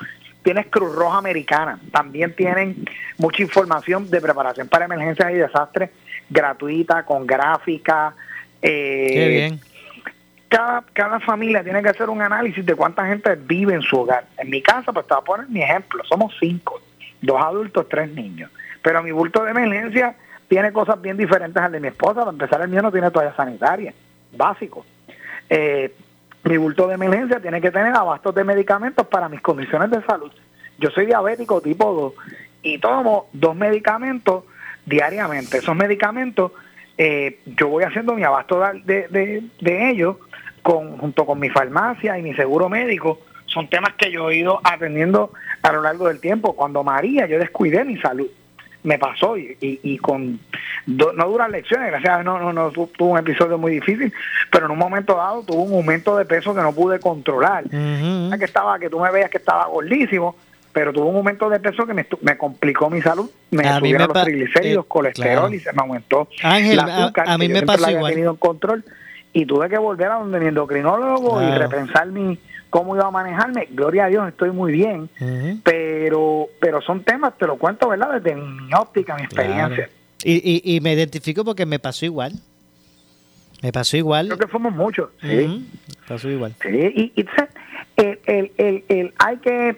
[0.47, 1.77] Tienes Cruz Roja Americana.
[1.91, 2.85] También tienen
[3.17, 5.89] mucha información de preparación para emergencias y desastres
[6.29, 8.13] gratuita, con gráfica.
[8.61, 9.59] eh, Qué bien.
[10.47, 14.23] cada, cada familia tiene que hacer un análisis de cuánta gente vive en su hogar.
[14.37, 16.79] En mi casa, pues te voy a poner mi ejemplo, somos cinco,
[17.21, 18.49] dos adultos, tres niños.
[18.81, 20.15] Pero mi bulto de emergencia
[20.47, 22.21] tiene cosas bien diferentes al de mi esposa.
[22.21, 23.93] Para empezar, el mío no tiene toalla sanitaria,
[24.31, 24.85] básico.
[25.49, 25.93] Eh,
[26.47, 30.31] mi bulto de emergencia tiene que tener abastos de medicamentos para mis condiciones de salud.
[30.77, 34.43] Yo soy diabético tipo 2 y tomo dos medicamentos
[34.85, 35.57] diariamente.
[35.57, 36.51] Esos medicamentos,
[36.97, 40.17] eh, yo voy haciendo mi abasto de, de, de ellos
[40.61, 43.19] con, junto con mi farmacia y mi seguro médico.
[43.45, 45.31] Son temas que yo he ido atendiendo
[45.61, 46.55] a lo largo del tiempo.
[46.55, 48.27] Cuando María, yo descuidé mi salud.
[48.83, 50.39] Me pasó y, y, y con
[50.85, 53.71] do- no duran lecciones, gracias a Dios no, no, no tu- tuvo un episodio muy
[53.73, 54.13] difícil,
[54.51, 57.65] pero en un momento dado tuvo un aumento de peso que no pude controlar.
[57.69, 60.35] que estaba, que tú me veías que estaba gordísimo,
[60.71, 63.79] pero tuvo un aumento de peso que me, me complicó mi salud, me A mí
[63.79, 65.53] subieron los triglicéridos, eh, colesterol claro.
[65.53, 67.87] y se me aumentó Ángel, la a- azúcar, a mí que yo me pasó la
[67.87, 68.13] había igual.
[68.13, 68.85] tenido en control
[69.41, 73.67] y tuve que volver a donde mi endocrinólogo y repensar mi cómo iba a manejarme.
[73.71, 75.09] Gloria a Dios, estoy muy bien,
[75.63, 78.19] pero pero son temas, te lo cuento, ¿verdad?
[78.21, 79.89] Desde mi óptica, mi experiencia.
[80.23, 82.33] Y, y, y me identifico porque me pasó igual.
[83.61, 84.27] Me pasó igual.
[84.27, 85.09] Creo que fuimos muchos.
[85.21, 85.27] sí.
[85.27, 86.53] Me pasó igual.
[86.61, 87.25] Sí, y, y
[87.97, 89.77] el, el, el, el- hay que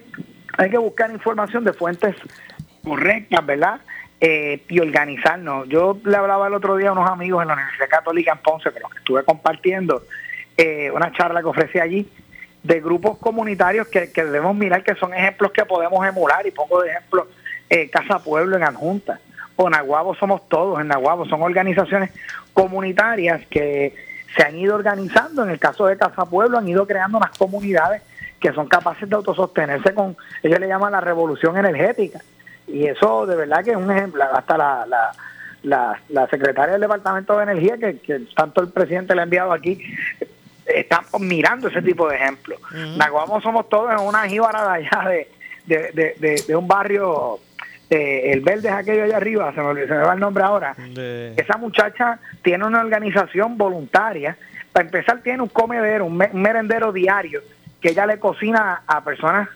[0.58, 2.16] hay que buscar información de fuentes
[2.84, 3.80] correctas, ¿verdad?
[4.22, 5.68] Eh, y organizarnos.
[5.70, 8.72] Yo le hablaba el otro día a unos amigos en la Universidad Católica en Ponce,
[8.72, 10.04] con los que estuve compartiendo
[10.58, 12.10] eh, una charla que ofrecí allí,
[12.64, 16.82] de grupos comunitarios que, que debemos mirar que son ejemplos que podemos emular y pongo
[16.82, 17.28] de ejemplo
[17.70, 19.20] eh, Casa Pueblo en Adjunta
[19.56, 22.12] o Nahuabo Somos Todos en Nahuabo, son organizaciones
[22.54, 23.96] comunitarias que
[24.36, 28.02] se han ido organizando, en el caso de Casa Pueblo han ido creando unas comunidades
[28.40, 32.20] que son capaces de autosostenerse con, ellos le llaman la revolución energética
[32.72, 35.12] y eso de verdad que es un ejemplo, hasta la, la,
[35.64, 39.52] la, la secretaria del Departamento de Energía que, que tanto el presidente le ha enviado
[39.52, 39.82] aquí
[40.66, 42.60] están mirando ese tipo de ejemplos.
[42.98, 45.28] Naguamo somos todos en una jíbara de allá de,
[45.66, 47.40] de, de, de- de un barrio,
[47.90, 50.76] eh, el verde es aquello allá arriba, se me, se me va el nombre ahora.
[51.38, 54.38] Esa muchacha tiene una organización voluntaria.
[54.72, 57.42] Para empezar, tiene un comedero, un, me- un merendero diario
[57.82, 59.50] que ella le cocina a personas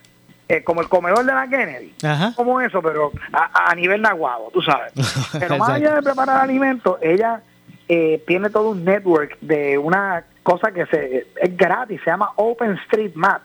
[0.50, 1.94] eh, como el comedor de la Kennedy.
[2.04, 2.34] Ajá.
[2.36, 4.94] Como eso, pero a, a nivel naguabo, tú sabes.
[5.40, 7.42] Pero más allá de preparar alimentos, ella
[7.88, 13.44] eh, tiene todo un network de una cosa que se, es gratis, se llama OpenStreetMap.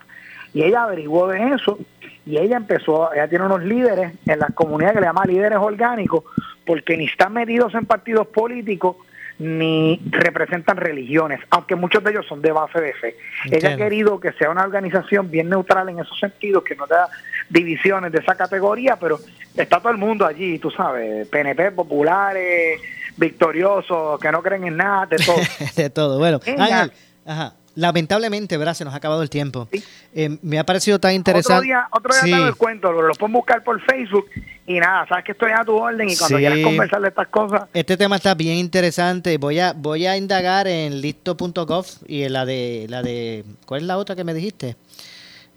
[0.53, 1.77] Y ella averiguó de eso
[2.25, 6.23] y ella empezó, ella tiene unos líderes en las comunidades que le llama líderes orgánicos,
[6.65, 8.97] porque ni están metidos en partidos políticos
[9.39, 13.15] ni representan religiones, aunque muchos de ellos son de base de fe.
[13.49, 17.07] Ella ha querido que sea una organización bien neutral en esos sentidos, que no da
[17.49, 19.17] divisiones de esa categoría, pero
[19.55, 22.81] está todo el mundo allí, tú sabes, PNP populares,
[23.15, 25.37] victoriosos, que no creen en nada, de todo.
[25.75, 26.19] de todo.
[26.19, 26.91] Bueno, Ella- Ángel,
[27.25, 27.53] ajá.
[27.75, 28.73] lamentablemente, ¿verdad?
[28.73, 29.69] Se nos ha acabado el tiempo.
[30.13, 31.53] Eh, me ha parecido tan interesante.
[31.53, 32.31] Otro día, otro día Sí.
[32.31, 34.27] te el cuento, lo, lo pueden buscar por Facebook
[34.69, 36.43] y nada, sabes que estoy a tu orden y cuando Sí.
[36.43, 39.37] quieras conversar de estas cosas, Este tema está bien interesante.
[39.37, 43.87] Voy a voy a indagar en listo.gov y en la de la de ¿cuál es
[43.87, 44.75] la otra que me dijiste?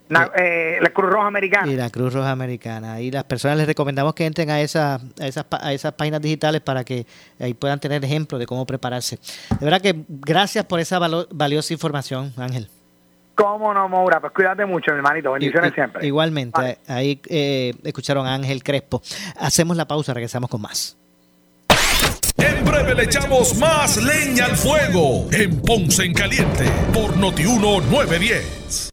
[0.09, 1.71] na- eh, la Cruz Roja Americana.
[1.71, 3.01] Y la Cruz Roja Americana.
[3.01, 6.61] Y las personas les recomendamos que entren a esas a esas a esas páginas digitales
[6.61, 7.05] para que
[7.39, 9.17] ahí puedan tener ejemplos de cómo prepararse.
[9.59, 10.99] De verdad que gracias por esa
[11.31, 12.67] valiosa información, Ángel.
[13.35, 14.19] ¿Cómo no, Moura?
[14.19, 15.31] Pues cuídate mucho, mi hermanito.
[15.31, 16.05] Bendiciones I- siempre.
[16.05, 19.01] Igualmente, ahí eh, escucharon a Ángel Crespo.
[19.39, 20.95] Hacemos la pausa, regresamos con más.
[22.37, 28.92] En breve le echamos más leña al fuego en Ponce en Caliente por Notiuno 910.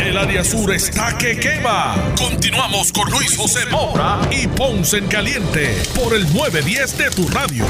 [0.00, 1.94] El área sur está que quema.
[2.16, 7.64] Continuamos con Luis José Moura y Ponce en Caliente por el 910 de tu radio.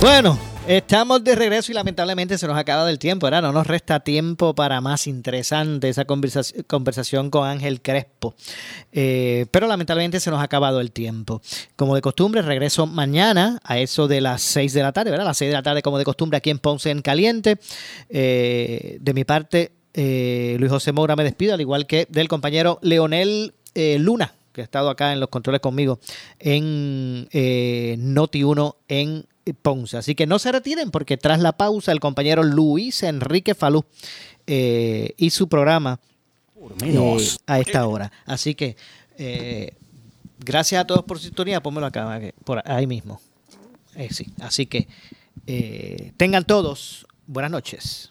[0.00, 3.42] Bueno, estamos de regreso y lamentablemente se nos acaba el tiempo, ¿verdad?
[3.42, 8.34] No nos resta tiempo para más interesante esa conversa- conversación con Ángel Crespo.
[8.92, 11.40] Eh, pero lamentablemente se nos ha acabado el tiempo.
[11.76, 15.26] Como de costumbre, regreso mañana a eso de las 6 de la tarde, ¿verdad?
[15.26, 17.58] Las 6 de la tarde, como de costumbre, aquí en Ponce en Caliente.
[18.08, 22.78] Eh, de mi parte, eh, Luis José Moura me despido, al igual que del compañero
[22.82, 25.98] Leonel eh, Luna, que ha estado acá en los controles conmigo
[26.38, 29.26] en eh, Noti 1 en
[29.62, 29.96] Ponce.
[29.96, 33.86] Así que no se retiren porque tras la pausa el compañero Luis Enrique Falú
[34.46, 35.98] eh, y su programa
[37.46, 38.12] a esta hora.
[38.26, 38.76] Así que
[40.44, 41.62] gracias a todos por su sintonía.
[41.62, 43.20] Pónmelo acá, por ahí mismo.
[44.10, 44.88] Sí, así que
[46.18, 48.10] tengan todos buenas noches.